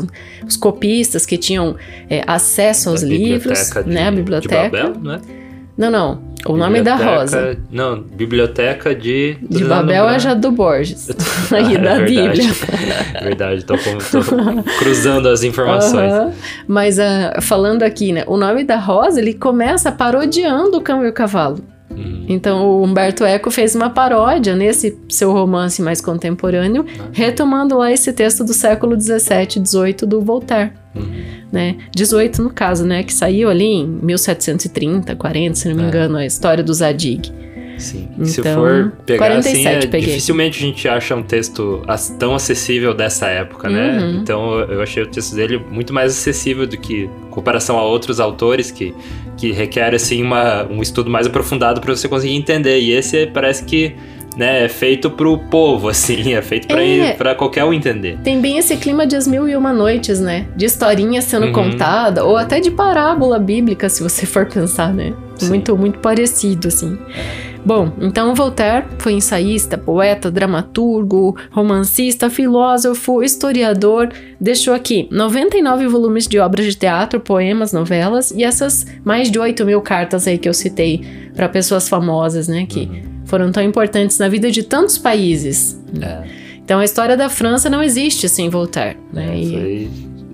os 0.47 0.57
copistas 0.57 1.27
que 1.27 1.37
tinham 1.37 1.77
é, 2.09 2.23
acesso 2.27 2.91
aos 2.91 3.03
livros, 3.03 3.71
de, 3.71 3.91
né? 3.91 4.09
A 4.09 4.11
biblioteca. 4.11 4.65
De 4.65 4.71
Babel, 4.71 5.03
né? 5.03 5.21
Não, 5.77 5.91
não. 5.91 6.33
O 6.45 6.57
nome 6.57 6.83
da 6.83 6.97
Rosa. 6.97 7.57
Não, 7.71 8.01
biblioteca 8.01 8.95
de. 8.95 9.37
De 9.41 9.65
Babel 9.65 10.09
é 10.09 10.19
já 10.19 10.35
do 10.35 10.51
Borges. 10.51 11.09
Aí, 11.53 11.77
ah, 11.77 11.79
da 11.81 11.91
é 12.03 12.05
Bíblia. 12.05 12.53
verdade, 13.23 13.65
tô, 13.65 13.75
tô, 13.77 14.63
cruzando 14.79 15.29
as 15.29 15.45
informações. 15.45 16.13
Uhum. 16.13 16.33
Mas 16.67 16.99
uh, 16.99 17.41
falando 17.41 17.85
aqui, 17.85 18.13
né? 18.13 18.25
O 18.27 18.37
nome 18.37 18.65
da 18.65 18.77
Rosa, 18.77 19.21
ele 19.21 19.35
começa 19.35 19.93
parodiando 19.93 20.77
o 20.77 20.81
cão 20.81 21.05
e 21.05 21.09
o 21.09 21.13
cavalo. 21.13 21.59
Uhum. 21.97 22.27
Então 22.29 22.67
o 22.67 22.83
Humberto 22.83 23.25
Eco 23.25 23.51
fez 23.51 23.75
uma 23.75 23.91
paródia 23.91 24.55
nesse 24.55 24.99
seu 25.09 25.33
romance 25.33 25.81
mais 25.83 26.01
contemporâneo, 26.01 26.83
uhum. 26.83 27.07
retomando 27.13 27.77
lá 27.77 27.93
esse 27.93 28.13
texto 28.13 28.45
do 28.45 28.53
século 28.53 28.97
17, 28.97 29.61
18 29.61 30.07
do 30.07 30.21
Voltaire. 30.21 30.73
Uhum. 30.95 31.43
Né? 31.51 31.77
18 31.95 32.43
no 32.43 32.51
caso, 32.51 32.85
né? 32.85 33.03
Que 33.03 33.13
saiu 33.13 33.49
ali 33.51 33.65
em 33.65 33.87
1730, 33.87 35.15
40, 35.17 35.55
se 35.55 35.69
não 35.69 35.77
me 35.77 35.83
é. 35.83 35.87
engano, 35.87 36.17
a 36.17 36.27
história 36.27 36.63
do 36.63 36.73
Zadig. 36.73 37.33
Sim. 37.83 38.09
Então, 38.13 38.27
se 38.27 38.43
for 38.43 38.93
pegar 39.05 39.27
47, 39.27 39.77
assim, 39.77 39.97
é, 39.97 40.01
dificilmente 40.01 40.59
a 40.59 40.67
gente 40.67 40.89
acha 40.89 41.17
um 41.17 41.23
texto 41.23 41.83
tão 42.19 42.35
acessível 42.35 42.95
dessa 42.95 43.27
época, 43.27 43.69
né? 43.69 43.99
Uhum. 43.99 44.21
Então 44.21 44.61
eu 44.61 44.81
achei 44.81 45.03
o 45.03 45.07
texto 45.07 45.35
dele 45.35 45.61
muito 45.71 45.93
mais 45.93 46.13
acessível 46.13 46.67
do 46.67 46.77
que 46.77 47.05
em 47.05 47.31
comparação 47.31 47.77
a 47.79 47.83
outros 47.83 48.21
autores 48.21 48.71
que, 48.71 48.95
que 49.37 49.51
requer 49.51 49.95
assim 49.95 50.23
uma, 50.23 50.65
um 50.71 50.81
estudo 50.81 51.11
mais 51.11 51.27
aprofundado 51.27 51.81
para 51.81 51.95
você 51.95 52.09
conseguir 52.09 52.37
entender. 52.37 52.79
E 52.79 52.93
esse 52.93 53.27
parece 53.27 53.65
que 53.65 53.97
né, 54.37 54.65
é 54.65 54.69
feito 54.69 55.11
pro 55.11 55.39
povo, 55.39 55.89
assim, 55.91 56.35
é 56.35 56.43
feito 56.43 56.69
pra, 56.69 56.83
é, 56.83 57.15
pra 57.15 57.35
qualquer 57.35 57.65
um 57.65 57.73
entender. 57.73 58.19
Tem 58.23 58.41
bem 58.41 58.59
esse 58.59 58.77
clima 58.77 59.07
de 59.07 59.17
As 59.17 59.27
Mil 59.27 59.49
e 59.49 59.57
Uma 59.57 59.73
Noites, 59.73 60.21
né? 60.21 60.47
De 60.57 60.65
historinha 60.65 61.21
sendo 61.21 61.47
uhum. 61.47 61.53
contada, 61.53 62.25
ou 62.25 62.37
até 62.37 62.61
de 62.61 62.71
parábola 62.71 63.39
bíblica, 63.39 63.89
se 63.89 64.03
você 64.03 64.25
for 64.25 64.47
pensar, 64.47 64.93
né? 64.93 65.13
Muito, 65.43 65.77
muito 65.77 65.99
parecido, 65.99 66.69
assim. 66.69 66.97
Bom, 67.65 67.93
então 68.01 68.35
Voltaire 68.35 68.87
foi 68.99 69.13
ensaísta, 69.13 69.79
poeta, 69.79 70.31
dramaturgo, 70.31 71.37
romancista, 71.51 72.29
filósofo, 72.29 73.23
historiador. 73.23 74.11
Deixou 74.41 74.75
aqui 74.75 75.09
99 75.11 75.87
volumes 75.87 76.27
de 76.27 76.39
obras 76.39 76.67
de 76.67 76.75
teatro, 76.75 77.21
poemas, 77.21 77.73
novelas 77.73 78.33
e 78.33 78.43
essas 78.43 78.87
mais 79.05 79.31
de 79.31 79.39
8 79.39 79.65
mil 79.65 79.81
cartas 79.81 80.27
aí 80.27 80.39
que 80.39 80.49
eu 80.49 80.55
citei 80.55 81.05
para 81.35 81.49
pessoas 81.49 81.89
famosas, 81.89 82.49
né? 82.49 82.67
Que 82.69 82.81
uhum. 82.81 83.03
foram 83.25 83.53
tão 83.53 83.63
importantes 83.63 84.19
na 84.19 84.29
vida 84.29 84.51
de 84.51 84.65
tantos 84.65 84.99
países. 84.99 85.81
É. 86.01 86.43
Então 86.65 86.81
a 86.81 86.85
história 86.85 87.17
da 87.17 87.29
França 87.29 87.71
não 87.71 87.83
existe 87.83 88.29
sem 88.29 88.49
Voltaire. 88.49 88.99
Né? 89.13 89.41
É, 89.41 89.47
foi 89.49 89.91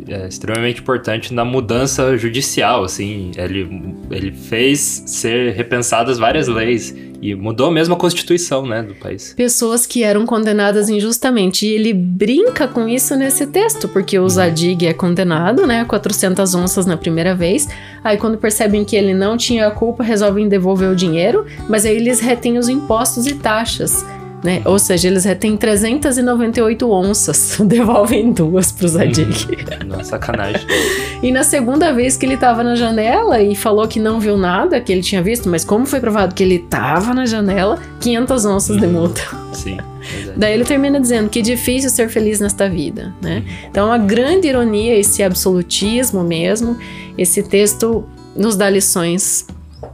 é, 0.08 0.26
extremamente 0.28 0.80
importante 0.80 1.32
na 1.32 1.44
mudança 1.44 2.16
judicial, 2.16 2.84
assim, 2.84 3.30
ele, 3.36 3.94
ele 4.10 4.32
fez 4.32 5.02
ser 5.06 5.52
repensadas 5.52 6.18
várias 6.18 6.48
leis 6.48 6.94
e 7.20 7.34
mudou 7.34 7.70
mesmo 7.70 7.94
a 7.94 7.96
constituição, 7.96 8.64
né, 8.64 8.82
do 8.82 8.94
país. 8.94 9.34
Pessoas 9.36 9.84
que 9.86 10.02
eram 10.02 10.24
condenadas 10.24 10.88
injustamente. 10.88 11.66
E 11.66 11.70
ele 11.70 11.92
brinca 11.92 12.68
com 12.68 12.88
isso 12.88 13.16
nesse 13.16 13.46
texto, 13.46 13.88
porque 13.88 14.18
o 14.18 14.28
Zadig 14.28 14.86
é 14.86 14.94
condenado, 14.94 15.66
né, 15.66 15.80
a 15.80 15.84
400 15.84 16.54
onças 16.54 16.86
na 16.86 16.96
primeira 16.96 17.34
vez. 17.34 17.66
Aí 18.04 18.16
quando 18.16 18.38
percebem 18.38 18.84
que 18.84 18.96
ele 18.96 19.14
não 19.14 19.36
tinha 19.36 19.66
a 19.66 19.70
culpa, 19.70 20.04
resolvem 20.04 20.48
devolver 20.48 20.90
o 20.90 20.96
dinheiro, 20.96 21.44
mas 21.68 21.84
aí 21.84 21.96
eles 21.96 22.20
retêm 22.20 22.56
os 22.56 22.68
impostos 22.68 23.26
e 23.26 23.34
taxas. 23.34 24.04
Né? 24.42 24.62
Ou 24.64 24.78
seja, 24.78 25.08
eles 25.08 25.24
retêm 25.24 25.56
398 25.56 26.90
onças, 26.90 27.58
devolvem 27.66 28.32
duas 28.32 28.70
pro 28.70 28.86
Zadig. 28.86 29.48
Hum, 29.82 29.88
nossa, 29.88 30.04
sacanagem. 30.04 30.66
e 31.22 31.32
na 31.32 31.42
segunda 31.42 31.92
vez 31.92 32.16
que 32.16 32.24
ele 32.24 32.36
tava 32.36 32.62
na 32.62 32.76
janela 32.76 33.42
e 33.42 33.56
falou 33.56 33.88
que 33.88 33.98
não 33.98 34.20
viu 34.20 34.36
nada 34.36 34.80
que 34.80 34.92
ele 34.92 35.02
tinha 35.02 35.22
visto, 35.22 35.48
mas 35.48 35.64
como 35.64 35.86
foi 35.86 35.98
provado 35.98 36.34
que 36.34 36.42
ele 36.42 36.60
tava 36.60 37.12
na 37.12 37.26
janela, 37.26 37.78
500 38.00 38.44
onças 38.44 38.76
de 38.76 38.86
multa. 38.86 39.22
Sim. 39.52 39.78
Daí 40.36 40.54
ele 40.54 40.64
termina 40.64 41.00
dizendo 41.00 41.28
que 41.28 41.40
é 41.40 41.42
difícil 41.42 41.90
ser 41.90 42.08
feliz 42.08 42.40
nesta 42.40 42.68
vida, 42.68 43.12
né? 43.20 43.42
Então 43.68 43.88
uma 43.88 43.98
grande 43.98 44.48
ironia 44.48 44.96
esse 44.96 45.22
absolutismo 45.22 46.22
mesmo. 46.22 46.76
Esse 47.16 47.42
texto 47.42 48.04
nos 48.36 48.56
dá 48.56 48.70
lições 48.70 49.46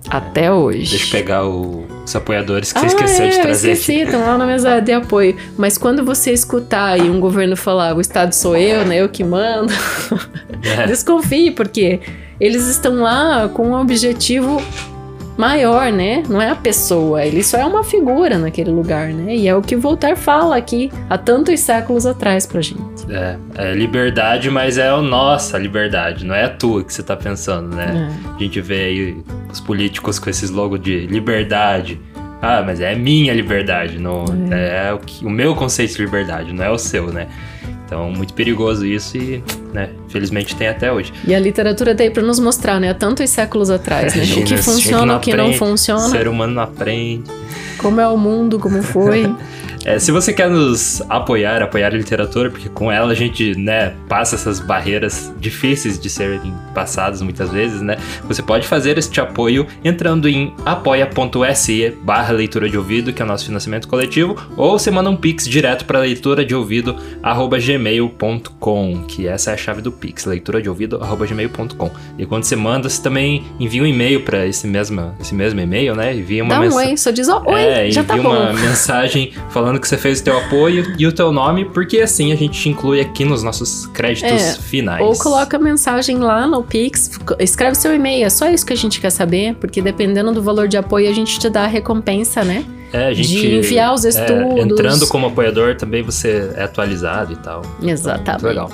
até 0.09 0.53
hoje. 0.53 0.91
Deixa 0.91 1.07
eu 1.07 1.11
pegar 1.11 1.47
o, 1.47 1.87
os 2.05 2.15
apoiadores 2.15 2.73
que 2.73 2.79
ah, 2.79 2.83
você 2.83 2.87
esqueceu 2.89 3.27
é, 3.27 3.29
de 3.29 3.41
trazer. 3.41 3.69
Eu 3.69 3.73
esqueci, 3.73 4.01
estão 4.01 4.21
lá 4.21 4.39
na 4.39 4.47
mesa 4.47 4.81
de 4.81 4.93
apoio. 4.93 5.37
Mas 5.57 5.79
quando 5.79 6.05
você 6.05 6.33
escutar 6.33 6.93
aí 6.93 7.09
um 7.09 7.21
governo 7.21 7.57
falar 7.57 7.95
o 7.97 8.01
Estado 8.01 8.33
sou 8.33 8.57
eu, 8.57 8.85
né? 8.85 9.01
Eu 9.01 9.09
que 9.09 9.25
mando. 9.25 9.73
É. 10.65 10.87
Desconfie, 10.87 11.51
porque 11.51 12.01
eles 12.41 12.67
estão 12.69 13.03
lá 13.03 13.51
com 13.53 13.69
um 13.69 13.79
objetivo 13.79 14.63
maior, 15.37 15.93
né? 15.93 16.23
Não 16.29 16.41
é 16.41 16.51
a 16.51 16.55
pessoa, 16.55 17.25
ele 17.25 17.43
só 17.43 17.59
é 17.59 17.65
uma 17.65 17.83
figura 17.83 18.39
naquele 18.39 18.71
lugar, 18.71 19.09
né? 19.09 19.35
E 19.35 19.49
é 19.49 19.55
o 19.55 19.63
que 19.63 19.77
Voltaire 19.77 20.17
fala 20.17 20.57
aqui 20.57 20.91
há 21.09 21.19
tantos 21.19 21.61
séculos 21.61 22.07
atrás 22.07 22.47
pra 22.47 22.61
gente. 22.61 23.05
É, 23.11 23.37
é 23.57 23.75
liberdade, 23.75 24.51
mas 24.51 24.79
é 24.79 24.89
a 24.89 25.01
nossa 25.01 25.59
liberdade, 25.59 26.25
não 26.25 26.35
é 26.35 26.45
a 26.45 26.49
tua 26.49 26.85
que 26.85 26.93
você 26.93 27.03
tá 27.03 27.17
pensando, 27.17 27.75
né? 27.75 28.11
É. 28.25 28.31
A 28.31 28.39
gente 28.39 28.61
vê 28.61 28.85
aí 28.85 29.25
os 29.51 29.61
políticos 29.61 30.19
com 30.19 30.31
esses 30.31 30.51
logos 30.51 30.81
de 30.81 31.07
liberdade. 31.07 32.01
Ah, 32.41 32.63
mas 32.65 32.81
é 32.81 32.95
minha 32.95 33.33
liberdade, 33.33 33.99
não 33.99 34.25
é, 34.51 34.89
é 34.89 34.93
o, 34.93 34.99
que, 34.99 35.25
o 35.25 35.31
meu 35.31 35.55
conceito 35.55 35.95
de 35.95 36.05
liberdade, 36.05 36.53
não 36.53 36.63
é 36.63 36.71
o 36.71 36.77
seu, 36.77 37.07
né? 37.07 37.27
Então, 37.95 38.11
muito 38.11 38.35
perigoso 38.35 38.85
isso 38.85 39.17
e, 39.17 39.41
né, 39.73 39.91
felizmente 40.09 40.57
tem 40.57 40.67
até 40.67 40.93
hoje. 40.93 41.13
E 41.25 41.33
a 41.33 41.39
literatura 41.39 41.95
tá 41.95 42.03
aí 42.03 42.11
pra 42.11 42.25
nos 42.25 42.41
mostrar, 42.41 42.81
né, 42.81 42.91
há 42.91 42.95
tantos 42.95 43.31
séculos 43.31 43.71
atrás, 43.71 44.17
né? 44.17 44.25
o 44.25 44.45
que 44.45 44.57
funciona, 44.57 45.17
o 45.17 45.21
que 45.21 45.33
não 45.33 45.53
funciona. 45.53 46.05
O 46.05 46.11
ser 46.11 46.27
humano 46.27 46.55
não 46.55 46.63
aprende. 46.65 47.31
Como 47.79 48.01
é 48.01 48.09
o 48.09 48.17
mundo, 48.17 48.59
como 48.59 48.83
foi. 48.83 49.33
É, 49.85 49.99
se 49.99 50.11
você 50.11 50.33
quer 50.33 50.49
nos 50.49 51.03
apoiar, 51.11 51.63
apoiar 51.63 51.89
a 51.89 51.97
literatura, 51.97 52.51
porque 52.51 52.71
com 52.71 52.91
ela 52.91 53.13
a 53.13 53.15
gente, 53.15 53.55
né, 53.59 53.95
passa 54.09 54.35
essas 54.35 54.59
barreiras 54.59 55.33
difíceis 55.39 55.99
de 55.99 56.09
serem 56.09 56.55
passadas 56.75 57.21
muitas 57.21 57.51
vezes, 57.51 57.83
né? 57.83 57.99
Você 58.25 58.43
pode 58.43 58.67
fazer 58.67 58.97
este 58.97 59.21
apoio 59.21 59.67
entrando 59.85 60.27
em 60.27 60.55
apoia.se 60.65 61.91
barra 62.03 62.33
leitura 62.33 62.69
de 62.69 62.79
ouvido, 62.79 63.13
que 63.13 63.21
é 63.21 63.25
o 63.25 63.29
nosso 63.29 63.45
financiamento 63.45 63.87
coletivo, 63.87 64.37
ou 64.57 64.79
você 64.79 64.91
manda 64.91 65.11
um 65.11 65.17
pix 65.17 65.47
direto 65.47 65.85
para 65.85 65.99
leitura 65.99 66.45
de 66.45 66.55
ouvido 66.55 66.97
arroba 67.23 67.59
gmail.com, 67.59 69.05
que 69.07 69.29
essa 69.29 69.51
é 69.51 69.55
a 69.55 69.57
chave 69.57 69.83
do 69.83 69.93
pix, 69.93 70.25
leitura 70.25 70.63
de 70.63 70.69
ouvido 70.69 71.03
arroba 71.03 71.27
gmail.com. 71.27 71.91
E 72.19 72.25
quando 72.25 72.45
você 72.45 72.57
manda, 72.57 72.89
você 72.89 73.03
também 73.03 73.45
envia 73.61 73.83
um 73.83 73.87
e-mail 73.87 74.23
para 74.23 74.47
esse 74.47 74.67
mesmo, 74.67 75.15
esse 75.21 75.35
mesmo 75.35 75.61
e-mail, 75.61 75.95
né? 75.95 76.15
Envia 76.15 76.43
uma 76.43 76.55
Dá 76.55 76.61
um 76.61 76.75
oi, 76.75 76.97
só 76.97 77.11
diz 77.11 77.29
oh, 77.29 77.43
oi, 77.47 77.61
é, 77.61 77.91
já 77.91 78.03
tá 78.03 78.17
bom. 78.17 78.31
uma 78.31 78.53
mensagem 78.55 79.33
falando 79.51 79.74
falando 79.75 79.81
que 79.81 79.89
você 79.89 79.99
fez 79.99 80.21
o 80.21 80.25
teu 80.25 80.39
apoio 80.39 80.95
e 80.99 81.07
o 81.07 81.13
teu 81.13 81.33
nome, 81.33 81.65
porque 81.67 82.01
assim 82.01 82.33
a 82.33 82.37
gente 82.37 82.61
te 82.61 82.69
inclui 82.69 83.01
aqui 83.01 83.25
nos 83.25 83.43
nossos 83.43 83.87
créditos 83.87 84.31
é, 84.31 84.55
finais. 84.55 85.03
Ou 85.03 85.17
coloca 85.19 85.59
mensagem 85.59 86.19
lá 86.19 86.47
no 86.47 86.63
Pix, 86.63 87.11
escreve 87.39 87.75
seu 87.77 87.95
e-mail, 87.95 88.27
é 88.27 88.31
só 88.31 88.49
isso 88.49 88.65
que 88.65 88.73
a 88.73 88.77
gente 88.77 89.01
quer 89.01 89.11
saber, 89.11 89.55
porque 89.57 89.83
dependendo 89.83 90.33
do 90.33 90.43
valor 90.43 90.69
de 90.69 90.77
apoio 90.77 91.09
a 91.09 91.13
gente 91.13 91.39
te 91.39 91.49
dá 91.49 91.65
a 91.65 91.67
recompensa, 91.67 92.45
né? 92.45 92.65
É, 92.95 93.13
gente, 93.13 93.29
de 93.29 93.57
enviar 93.57 93.93
os 93.93 94.05
é, 94.05 94.11
estudos. 94.11 94.57
É, 94.57 94.61
entrando 94.61 95.09
como 95.09 95.27
apoiador 95.27 95.75
também 95.75 96.01
você 96.03 96.53
é 96.55 96.63
atualizado 96.63 97.33
e 97.33 97.37
tal. 97.37 97.63
Então, 97.79 97.91
Exatamente. 97.91 98.37
Então, 98.37 98.49
legal. 98.49 98.71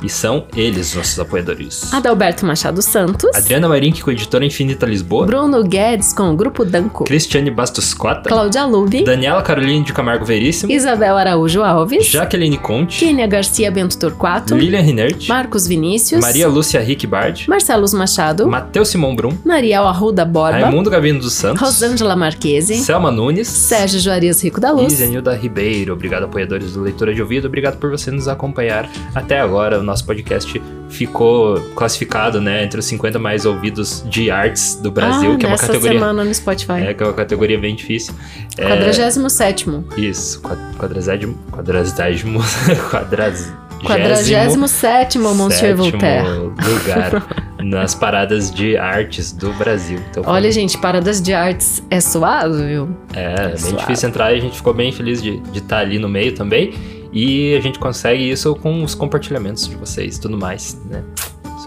E 0.00 0.08
são 0.08 0.44
eles 0.54 0.94
nossos 0.94 1.18
apoiadores. 1.18 1.92
Adalberto 1.92 2.44
Machado 2.44 2.80
Santos. 2.82 3.34
Adriana 3.34 3.68
Marink 3.68 4.02
com 4.02 4.10
a 4.10 4.12
Editora 4.12 4.44
Infinita 4.44 4.84
Lisboa. 4.84 5.26
Bruno 5.26 5.64
Guedes 5.64 6.12
com 6.12 6.30
o 6.30 6.36
Grupo 6.36 6.62
Danco. 6.64 7.04
Cristiane 7.04 7.50
Bastos 7.50 7.94
Cota. 7.94 8.28
Cláudia 8.28 8.64
Lube. 8.66 9.02
Daniela 9.02 9.42
Caroline 9.42 9.82
de 9.82 9.92
Camargo 9.94 10.24
Veríssimo. 10.24 10.70
Isabel 10.70 11.16
Araújo 11.16 11.62
Alves. 11.62 12.06
Jaqueline 12.06 12.58
Conte. 12.58 13.00
Kênia 13.00 13.26
Garcia 13.26 13.70
Bento 13.70 13.98
Torquato. 13.98 14.54
Lilian 14.54 14.82
Rinert. 14.82 15.26
Marcos 15.26 15.66
Vinícius. 15.66 16.20
Maria 16.20 16.48
Lúcia 16.48 16.80
Rick 16.80 17.06
Bard. 17.06 17.48
Marcelo 17.48 17.84
Machado. 17.94 18.46
Matheus 18.46 18.88
Simão 18.88 19.16
Brum. 19.16 19.36
Mariel 19.42 19.86
Arruda 19.86 20.24
Borba. 20.26 20.58
Raimundo 20.58 20.90
Gabino 20.90 21.20
dos 21.20 21.32
Santos. 21.32 21.62
Rosângela 21.62 22.14
Marquese. 22.14 22.76
Selma 22.76 23.10
Nunes. 23.10 23.48
Sérgio 23.64 23.98
Juarez 23.98 24.42
Rico 24.42 24.60
da 24.60 24.70
Luz. 24.70 24.92
E 24.92 24.96
Zenilda 24.96 25.34
Ribeiro. 25.34 25.92
Obrigado, 25.94 26.24
apoiadores 26.24 26.74
do 26.74 26.82
Leitura 26.82 27.14
de 27.14 27.22
Ouvido. 27.22 27.46
Obrigado 27.46 27.78
por 27.78 27.90
você 27.90 28.10
nos 28.10 28.28
acompanhar 28.28 28.88
até 29.14 29.40
agora. 29.40 29.80
O 29.80 29.82
nosso 29.82 30.04
podcast 30.04 30.60
ficou 30.88 31.58
classificado, 31.74 32.40
né, 32.40 32.62
entre 32.62 32.78
os 32.78 32.86
50 32.86 33.18
mais 33.18 33.46
ouvidos 33.46 34.04
de 34.08 34.30
artes 34.30 34.76
do 34.76 34.90
Brasil, 34.90 35.32
ah, 35.32 35.36
que 35.36 35.46
é 35.46 35.48
uma 35.48 35.58
categoria. 35.58 35.92
semana 35.98 36.24
no 36.24 36.34
Spotify. 36.34 36.72
É, 36.72 36.94
que 36.94 37.02
é 37.02 37.06
uma 37.06 37.14
categoria 37.14 37.58
bem 37.58 37.74
difícil. 37.74 38.14
47. 38.56 39.66
É, 39.96 40.00
isso, 40.00 40.40
quadragésimo. 40.78 41.34
Quadragésimo. 41.50 42.40
Quadragésimo. 42.90 43.64
47 43.84 45.18
Monsieur 45.18 45.76
Voltaire. 45.76 46.26
lugar 46.28 47.26
nas 47.64 47.94
paradas 47.94 48.50
de 48.50 48.76
artes 48.76 49.32
do 49.32 49.52
Brasil. 49.54 49.98
Então, 50.10 50.22
Olha, 50.26 50.50
gente, 50.52 50.76
paradas 50.78 51.20
de 51.20 51.32
artes 51.32 51.82
é 51.90 52.00
suave, 52.00 52.64
viu? 52.66 52.96
É, 53.14 53.34
é 53.34 53.48
bem 53.48 53.56
suave. 53.56 53.76
difícil 53.78 54.08
entrar 54.10 54.32
e 54.32 54.38
a 54.38 54.40
gente 54.40 54.56
ficou 54.56 54.74
bem 54.74 54.92
feliz 54.92 55.22
de 55.22 55.40
estar 55.54 55.78
ali 55.78 55.98
no 55.98 56.08
meio 56.08 56.34
também. 56.34 56.74
E 57.12 57.54
a 57.54 57.60
gente 57.60 57.78
consegue 57.78 58.28
isso 58.28 58.54
com 58.56 58.82
os 58.82 58.94
compartilhamentos 58.94 59.68
de 59.68 59.76
vocês 59.76 60.16
e 60.16 60.20
tudo 60.20 60.36
mais, 60.36 60.78
né? 60.90 61.02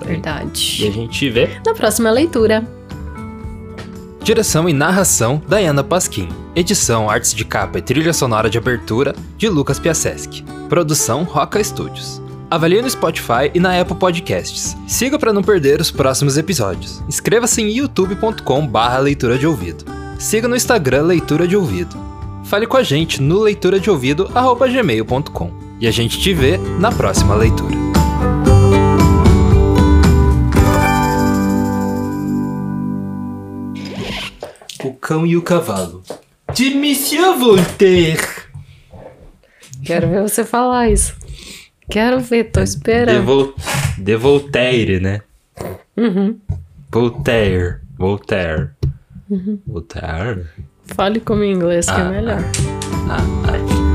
Verdade. 0.06 0.84
E 0.84 0.88
a 0.88 0.92
gente 0.92 1.30
vê 1.30 1.50
na 1.66 1.74
próxima 1.74 2.12
leitura. 2.12 2.64
Direção 4.22 4.68
e 4.68 4.74
narração: 4.74 5.42
Diana 5.48 5.84
Pasquim. 5.84 6.28
Edição, 6.56 7.10
artes 7.10 7.34
de 7.34 7.46
capa 7.46 7.80
e 7.80 7.82
trilha 7.82 8.14
sonora 8.14 8.50
de 8.50 8.58
abertura 8.58 9.16
de 9.38 9.48
Lucas 9.48 9.80
Piaseschi. 9.80 10.44
Produção 10.68 11.24
Roca 11.24 11.64
Studios. 11.64 12.22
Avalie 12.50 12.82
no 12.82 12.90
Spotify 12.90 13.52
e 13.54 13.60
na 13.60 13.80
Apple 13.80 13.98
Podcasts. 13.98 14.78
Siga 14.88 15.20
para 15.20 15.34
não 15.34 15.44
perder 15.44 15.82
os 15.82 15.92
próximos 15.92 16.38
episódios. 16.38 17.04
Inscreva-se 17.08 17.62
em 17.62 17.70
youtube.com/barra 17.70 19.00
leitura 19.00 19.38
de 19.38 19.46
ouvido. 19.46 19.84
Siga 20.18 20.48
no 20.48 20.56
Instagram 20.56 21.04
Leitura 21.04 21.46
de 21.46 21.58
Ouvido. 21.58 21.96
Fale 22.46 22.66
com 22.66 22.78
a 22.78 22.84
gente 22.84 23.22
no 23.22 23.40
leitura 23.40 23.80
de 23.80 23.90
ouvido@gmail.com. 23.90 25.52
E 25.80 25.88
a 25.88 25.92
gente 25.92 26.20
te 26.20 26.34
vê 26.34 26.58
na 26.80 26.90
próxima 26.90 27.36
leitura. 27.36 27.76
O 34.84 34.94
Cão 34.94 35.26
e 35.26 35.36
o 35.36 35.42
Cavalo 35.42 36.02
de 36.54 36.74
Monsieur 36.74 37.38
Voltaire. 37.38 38.26
Quero 39.84 40.08
ver 40.08 40.22
você 40.22 40.46
falar 40.46 40.90
isso. 40.90 41.14
Quero 41.90 42.20
ver, 42.20 42.52
tô 42.52 42.62
esperando. 42.62 43.20
De, 43.20 43.26
Vol 43.26 43.54
de 43.98 44.16
Voltaire, 44.16 45.00
né? 45.00 45.22
Uhum. 45.96 46.38
Voltaire. 46.92 47.80
Voltaire. 47.98 48.70
Uhum. 49.30 49.60
Voltaire. 49.66 50.46
Fale 50.86 51.20
como 51.20 51.44
em 51.44 51.54
inglês, 51.54 51.86
que 51.86 51.92
é 51.92 51.96
ah, 51.96 52.00
é 52.00 52.10
melhor. 52.10 52.44
Ah, 53.10 53.18
ah. 53.48 53.87